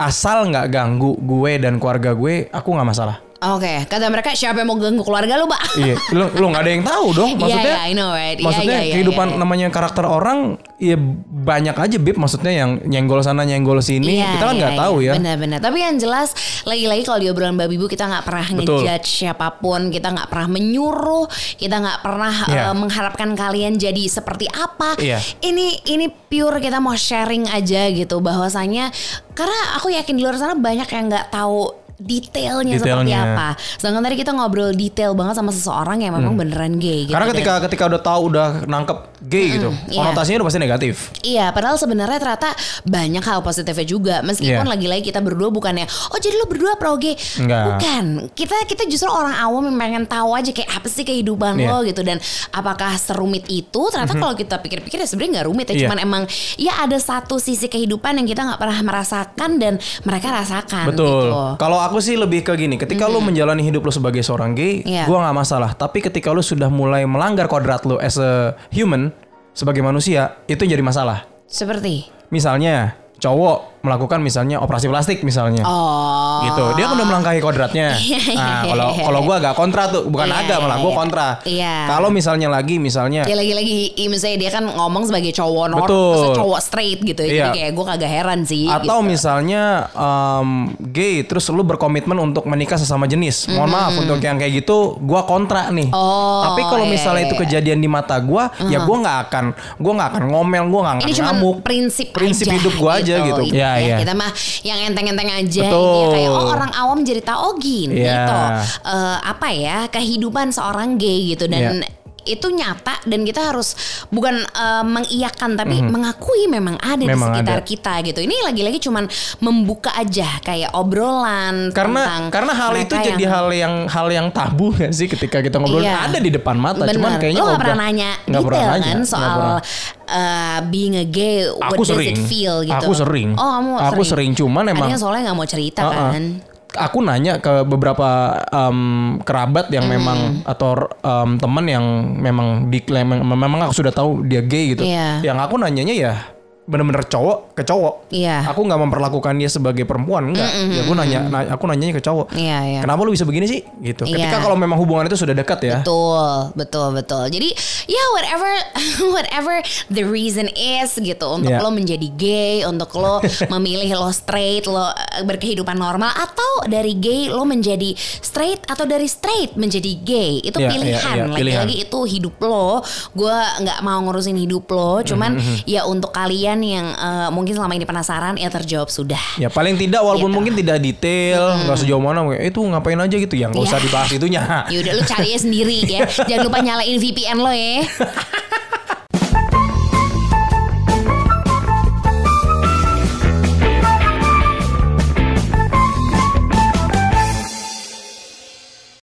asal 0.00 0.50
nggak 0.50 0.68
ganggu 0.72 1.14
gue 1.20 1.52
dan 1.62 1.78
keluarga 1.78 2.12
gue, 2.16 2.48
aku 2.50 2.68
nggak 2.74 2.88
masalah. 2.88 3.18
Oke, 3.42 3.90
kata 3.90 4.06
mereka 4.06 4.30
siapa 4.38 4.62
yang 4.62 4.70
mau 4.70 4.78
ganggu 4.78 5.02
keluarga 5.02 5.34
lu, 5.34 5.50
Pak? 5.50 5.74
iya, 5.74 5.98
lu 6.14 6.30
lu 6.38 6.46
nggak 6.54 6.62
ada 6.62 6.70
yang 6.70 6.84
tahu 6.86 7.06
dong. 7.10 7.30
Iya, 7.42 7.58
Maksudnya, 7.58 7.74
iya, 7.74 7.90
I 7.90 7.92
know, 7.98 8.10
right. 8.14 8.38
Iya, 8.38 8.44
maksudnya 8.46 8.78
iya, 8.78 8.86
iya, 8.86 8.94
kehidupan 8.94 9.26
iya, 9.26 9.34
iya. 9.34 9.40
namanya 9.42 9.66
karakter 9.74 10.04
orang, 10.06 10.38
ya 10.78 10.96
banyak 11.42 11.74
aja 11.74 11.96
bib. 11.98 12.16
Maksudnya 12.22 12.52
yang 12.54 12.70
nyenggol 12.86 13.18
sana 13.18 13.42
nyenggol 13.42 13.82
sini, 13.82 14.22
Iya, 14.22 14.38
kita 14.38 14.44
kan 14.46 14.54
iya, 14.54 14.60
nggak 14.62 14.74
tahu 14.78 14.94
iya. 15.02 15.10
ya. 15.10 15.12
Benar-benar. 15.18 15.58
Tapi 15.58 15.78
yang 15.82 15.96
jelas 15.98 16.28
lagi-lagi 16.62 17.02
kalau 17.02 17.18
di 17.18 17.26
obrolan 17.34 17.58
babi 17.58 17.74
bu 17.82 17.90
kita 17.90 18.06
nggak 18.06 18.22
pernah 18.22 18.46
Betul. 18.46 18.86
ngejudge 18.86 19.08
siapa 19.10 19.48
pun, 19.58 19.90
kita 19.90 20.14
nggak 20.14 20.28
pernah 20.30 20.48
menyuruh, 20.52 21.26
kita 21.58 21.76
nggak 21.82 21.98
pernah 21.98 22.34
Iya. 22.46 22.62
eh, 22.70 22.74
mengharapkan 22.78 23.30
kalian 23.34 23.74
jadi 23.74 24.02
seperti 24.06 24.46
apa. 24.54 24.94
Iya. 25.02 25.18
Ini 25.42 25.90
ini 25.90 26.06
pure 26.06 26.62
kita 26.62 26.78
mau 26.78 26.94
sharing 26.94 27.50
aja 27.50 27.90
gitu 27.90 28.22
bahwasanya 28.22 28.94
karena 29.34 29.58
aku 29.80 29.90
yakin 29.90 30.14
di 30.14 30.22
luar 30.22 30.38
sana 30.38 30.54
banyak 30.54 30.86
yang 30.86 31.10
nggak 31.10 31.32
tahu 31.32 31.81
detailnya, 32.02 32.76
seperti 32.76 32.92
Detailnya. 32.92 33.20
apa. 33.32 33.48
Sedangkan 33.78 34.02
tadi 34.02 34.16
kita 34.16 34.30
ngobrol 34.32 34.70
detail 34.72 35.12
banget 35.12 35.34
sama 35.34 35.50
seseorang 35.50 36.02
yang 36.02 36.12
memang 36.12 36.34
beneran 36.34 36.76
gay 36.76 37.06
gitu. 37.06 37.10
Hmm. 37.10 37.14
Karena 37.14 37.26
Dan- 37.26 37.34
ketika 37.34 37.52
ketika 37.62 37.82
udah 37.88 38.00
tahu 38.00 38.20
udah 38.28 38.46
nangkep 38.66 38.98
gay 39.22 39.46
gitu, 39.54 39.70
iya. 39.86 40.02
konotasinya 40.02 40.36
udah 40.42 40.48
pasti 40.48 40.60
negatif. 40.60 40.94
Iya, 41.22 41.46
padahal 41.50 41.76
sebenarnya 41.76 42.18
ternyata 42.18 42.50
banyak 42.82 43.22
hal 43.22 43.38
positifnya 43.40 43.86
juga. 43.86 44.16
Meskipun 44.20 44.66
Iya. 44.66 44.72
lagi-lagi 44.72 45.02
kita 45.04 45.20
berdua 45.20 45.48
bukannya, 45.48 45.86
oh 46.10 46.18
jadi 46.18 46.34
lo 46.34 46.46
berdua 46.46 46.74
pro 46.74 46.98
gay. 46.98 47.14
Enggak. 47.38 47.64
Bukan. 47.78 48.04
Kita 48.32 48.56
kita 48.64 48.82
justru 48.84 49.06
orang 49.06 49.34
awam 49.34 49.66
yang 49.66 49.78
pengen 49.78 50.04
tahu 50.04 50.32
aja 50.32 50.50
kayak 50.50 50.70
apa 50.72 50.86
sih 50.86 51.02
kehidupan 51.02 51.54
Iya. 51.56 51.68
lo 51.68 51.78
gitu 51.82 52.02
dan 52.02 52.18
apakah 52.50 52.94
serumit 52.94 53.46
itu? 53.46 53.82
Ternyata 53.88 54.14
kalau 54.14 54.34
kita 54.34 54.58
pikir-pikir 54.58 54.98
ya 54.98 55.06
sebenarnya 55.06 55.32
nggak 55.38 55.46
rumit 55.46 55.66
ya. 55.68 55.74
Iya. 55.74 55.80
Cuman 55.86 55.98
emang 55.98 56.22
ya 56.56 56.72
ada 56.80 56.98
satu 56.98 57.38
sisi 57.38 57.66
kehidupan 57.66 58.14
yang 58.14 58.26
kita 58.26 58.42
nggak 58.42 58.58
pernah 58.58 58.80
merasakan 58.82 59.50
dan 59.56 59.74
mereka 60.02 60.28
rasakan. 60.32 60.86
Betul. 60.88 61.30
Gitu. 61.30 61.42
Kalau 61.56 61.78
aku 61.78 61.91
sih 61.98 62.14
lebih 62.14 62.46
ke 62.46 62.54
gini, 62.54 62.78
ketika 62.78 63.10
lu 63.10 63.18
menjalani 63.20 63.60
hidup 63.60 63.82
lu 63.82 63.92
sebagai 63.92 64.22
seorang 64.22 64.54
gay, 64.54 64.80
Iya. 64.86 65.04
gua 65.10 65.26
nggak 65.26 65.36
masalah. 65.36 65.70
Tapi 65.74 65.98
ketika 66.00 66.30
lu 66.30 66.40
sudah 66.40 66.70
mulai 66.70 67.02
melanggar 67.04 67.50
kodrat 67.50 67.82
lu 67.84 67.98
as 67.98 68.16
a 68.16 68.54
human 68.70 69.10
sebagai 69.52 69.82
manusia, 69.82 70.38
itu 70.46 70.62
jadi 70.62 70.80
masalah. 70.80 71.26
Seperti. 71.44 72.08
Misalnya 72.32 72.96
cowok 73.20 73.71
melakukan 73.82 74.22
misalnya 74.22 74.58
operasi 74.58 74.86
plastik 74.86 75.18
misalnya. 75.22 75.62
Oh. 75.62 76.42
gitu 76.42 76.74
dia 76.74 76.90
kan 76.90 76.94
udah 76.98 77.06
melangkahi 77.06 77.38
kodratnya 77.38 77.94
Iya, 78.02 78.18
iya, 78.18 78.34
nah 78.34 78.62
iya, 78.62 78.70
kalau 78.74 78.88
kalau 78.98 79.20
gua 79.22 79.36
agak 79.38 79.54
kontra 79.54 79.82
tuh 79.90 80.02
bukan 80.06 80.26
Iya, 80.26 80.38
agak 80.42 80.58
malah 80.58 80.78
gua 80.78 80.92
kontra 80.94 81.28
Iya. 81.46 81.76
kalau 81.86 82.08
misalnya 82.10 82.48
lagi 82.50 82.78
misalnya 82.78 83.22
Ya 83.22 83.34
lagi-lagi 83.38 83.94
misalnya 84.06 84.38
dia 84.38 84.50
kan 84.50 84.64
ngomong 84.66 85.06
sebagai 85.06 85.32
cowok 85.32 85.66
normal, 85.72 85.88
Betul. 85.88 86.34
cowok 86.36 86.60
straight 86.62 87.00
gitu. 87.02 87.22
Iya. 87.24 87.48
Jadi 87.48 87.58
kayak 87.58 87.70
gue 87.72 87.84
kagak 87.84 88.10
heran 88.10 88.40
sih. 88.44 88.68
Atau 88.68 89.00
gitu. 89.00 89.08
misalnya 89.08 89.62
um, 89.96 90.70
gay 90.92 91.24
terus 91.24 91.48
lu 91.48 91.64
berkomitmen 91.64 92.14
untuk 92.20 92.44
menikah 92.46 92.76
sesama 92.76 93.08
jenis. 93.08 93.48
Mohon 93.48 93.70
maaf 93.72 93.92
untuk 93.96 94.18
yang 94.20 94.36
kayak 94.36 94.62
gitu 94.62 95.00
gua 95.00 95.24
kontra 95.24 95.72
nih. 95.72 95.88
Oh, 95.90 96.44
Tapi 96.46 96.60
kalau 96.68 96.84
misalnya 96.86 97.26
itu 97.26 97.34
kejadian 97.34 97.80
di 97.80 97.88
mata 97.88 98.20
gua, 98.20 98.52
ya 98.68 98.84
gua 98.84 98.96
nggak 99.02 99.18
akan 99.28 99.44
gua 99.80 99.92
nggak 99.98 100.08
akan 100.12 100.24
ngomel, 100.28 100.64
gua 100.68 100.80
nggak 100.84 100.94
akan 100.94 101.04
Ini 101.08 101.12
cuma 101.16 101.32
ngamuk. 101.32 101.56
prinsip 101.64 102.06
Prinsip 102.12 102.46
aja 102.48 102.56
hidup 102.60 102.74
gua 102.76 102.92
aja 103.00 103.14
gitu. 103.24 103.42
Ya, 103.52 103.70
Iya, 103.76 103.86
iya. 103.86 103.96
Kita 104.00 104.12
mah 104.12 104.30
yang 104.62 104.78
enteng-enteng 104.88 105.30
aja 105.30 105.64
Betul. 105.64 105.80
ini 105.86 105.98
ya, 105.98 106.06
kayak 106.10 106.30
oh 106.30 106.46
orang 106.50 106.72
awam 106.74 106.98
jadi 107.00 107.20
tahu 107.20 107.38
oh 107.38 107.54
gini 107.56 108.02
Iya. 108.02 108.20
toh 108.26 108.48
eh, 108.90 109.16
apa 109.22 109.48
ya 109.50 109.76
kehidupan 109.86 110.50
seorang 110.50 110.96
gay 110.96 111.32
gitu 111.32 111.46
dan 111.46 111.80
Iya. 111.80 112.01
Itu 112.24 112.46
nyata 112.48 113.02
dan 113.02 113.22
kita 113.22 113.40
harus 113.44 113.74
bukan 114.08 114.40
eh, 114.42 114.84
mengiyakan 114.84 115.54
tapi 115.54 115.80
mengakui 115.80 116.46
memang 116.46 116.76
ada. 116.76 117.02
Memang 117.02 117.30
di 117.30 117.38
sekitar 117.38 117.58
ada. 117.58 117.64
kita 117.64 117.92
gitu. 118.02 118.20
Ini 118.20 118.36
lagi-lagi 118.42 118.78
cuman 118.80 119.04
membuka 119.38 119.90
aja 119.92 120.38
kayak 120.40 120.70
obrolan 120.72 121.70
Karena 121.70 122.00
tentang 122.02 122.22
karena 122.30 122.52
hal 122.52 122.72
itu 122.74 122.90
mereka 122.90 123.08
jadi 123.08 123.18
yang- 123.18 123.32
hal 123.32 123.46
yang 123.50 123.74
hal 123.86 124.08
yang 124.08 124.26
tabu 124.28 124.70
kan 124.78 124.90
sih 124.90 125.06
ketika 125.06 125.38
kita 125.38 125.56
ngobrol 125.56 125.80
Iya. 125.80 126.06
ada 126.06 126.18
di 126.18 126.28
depan 126.28 126.54
mata 126.54 126.82
Bener. 126.82 126.94
cuman 126.94 127.12
kayaknya 127.16 127.40
lo 127.40 127.48
gak 127.48 127.60
pernah 127.60 127.78
nanya 127.80 128.10
pernah 128.22 128.38
detail 128.38 128.70
kan 128.72 128.80
nggak 128.94 129.02
soal 129.04 129.32
pernah. 129.32 129.60
uh, 130.08 130.58
being 130.68 130.94
a 130.94 131.04
gay 131.04 131.48
what 131.48 131.72
Aku 131.72 131.82
does 131.82 131.90
sering. 131.92 132.14
it 132.14 132.22
feel 132.22 132.62
gitu 132.62 132.76
Aku 132.78 132.92
sering. 132.92 133.28
oh 133.34 133.50
kamu 133.52 133.70
Aku 133.82 134.02
sering, 134.02 134.30
cuman 134.32 134.64
emang- 134.68 134.88
yang 134.88 134.96
soalnya 134.96 135.28
gak 135.28 135.36
mau 135.36 135.44
cerita 135.44 135.80
Uh-uh. 135.82 136.10
kan 136.12 136.24
Aku 136.72 137.04
nanya 137.04 137.36
ke 137.36 137.68
beberapa 137.68 138.40
um, 138.48 139.20
kerabat 139.20 139.68
yang 139.68 139.84
Hmm. 139.84 139.94
memang 140.00 140.18
atau 140.48 140.88
um, 141.04 141.36
teman 141.36 141.66
yang 141.68 141.84
memang 142.16 142.72
diklaim 142.72 143.12
memang, 143.12 143.68
aku 143.68 143.76
sudah 143.76 143.92
tahu 143.92 144.24
dia 144.24 144.40
gay 144.40 144.72
gitu. 144.72 144.82
Iya. 144.86 145.20
Yang 145.20 145.38
aku 145.44 145.54
nanyanya 145.60 145.94
ya 145.94 146.14
bener-bener 146.62 147.02
cowok 147.02 147.52
ke 147.52 147.62
cowok. 147.62 148.06
Iya. 148.08 148.46
Aku 148.46 148.62
nggak 148.62 148.80
memperlakukan 148.80 149.34
dia 149.34 149.46
sebagai 149.46 149.82
perempuan 149.82 150.30
enggak. 150.30 150.46
Ya 150.46 150.80
aku 150.80 150.94
nanya, 150.94 151.18
na- 151.24 151.50
aku 151.50 151.66
nanyanya 151.66 151.98
ke 151.98 152.02
cowok. 152.02 152.30
Iya, 152.32 152.58
iya. 152.64 152.80
Kenapa 152.80 153.02
lu 153.02 153.10
bisa 153.10 153.22
begini 153.22 153.44
sih? 153.44 153.60
Gitu. 153.80 154.04
Ketika 154.04 154.38
Iya. 154.38 154.40
kalau 154.40 154.54
memang 154.54 154.78
hubungan 154.78 155.04
itu 155.04 155.16
sudah 155.16 155.32
dekat 155.32 155.58
ya. 155.60 155.76
Betul, 155.80 156.54
betul, 156.54 156.86
betul. 156.92 157.24
Jadi 157.26 157.50
ya 157.84 158.02
whatever 158.12 158.50
whatever 159.12 159.54
the 159.88 160.02
reason 160.02 160.46
is 160.52 160.94
gitu 160.94 161.26
untuk 161.28 161.50
Iya. 161.50 161.58
lo 161.58 161.70
menjadi 161.70 162.08
gay, 162.12 162.62
untuk 162.62 162.94
lo 162.94 163.18
memilih 163.52 163.98
lo 163.98 164.10
straight, 164.10 164.62
lo 164.64 164.86
eh, 164.86 165.24
berkehidupan 165.24 165.74
normal 165.74 166.14
atau 166.14 166.62
dari 166.64 166.94
gay 166.94 167.26
lo 167.26 167.42
menjadi 167.42 167.90
straight 167.98 168.62
atau 168.64 168.84
dari 168.84 169.06
straight 169.06 169.54
menjadi 169.54 169.92
gay. 169.98 170.38
Itu 170.40 170.56
Iya, 170.56 170.68
pilihan. 170.70 171.02
iya, 171.10 171.10
iya, 171.18 171.24
pilihan. 171.26 171.66
Lagi-lagi 171.66 171.76
itu 171.82 171.98
hidup 172.08 172.38
lo. 172.38 172.86
Gue 173.12 173.34
nggak 173.34 173.78
mau 173.80 173.98
ngurusin 174.00 174.36
hidup 174.36 174.70
lo, 174.70 175.02
cuman 175.02 175.34
Mm-hmm, 175.34 175.64
ya 175.64 175.82
untuk 175.84 176.12
kalian 176.12 176.51
yang 176.58 176.86
eh, 176.90 177.28
mungkin 177.30 177.54
selama 177.54 177.72
ini 177.72 177.84
penasaran 177.84 178.34
ya 178.34 178.48
terjawab 178.48 178.88
sudah. 178.88 179.20
Ya 179.36 179.48
paling 179.48 179.76
tidak 179.76 180.00
walaupun 180.00 180.28
Gitu. 180.28 180.36
mungkin 180.36 180.54
tidak 180.58 180.76
detail, 180.78 181.56
nggak 181.62 181.78
sejauh 181.78 181.98
mana 181.98 182.26
kayak 182.26 182.50
itu 182.50 182.60
ngapain 182.60 182.98
aja 182.98 183.16
gitu 183.16 183.34
ya, 183.34 183.46
nggak 183.48 183.62
usah 183.62 183.78
Iya. 183.78 183.86
dibahas 183.86 184.10
itunya. 184.10 184.40
Ya 184.66 184.78
udah 184.80 184.92
lu 184.92 185.02
cari 185.02 185.28
aja 185.30 185.40
sendiri 185.40 185.76
ya. 185.84 186.00
Jangan 186.28 186.42
lupa 186.44 186.58
nyalain 186.58 186.96
VPN 186.98 187.38
lo 187.38 187.48
ya. 187.48 187.80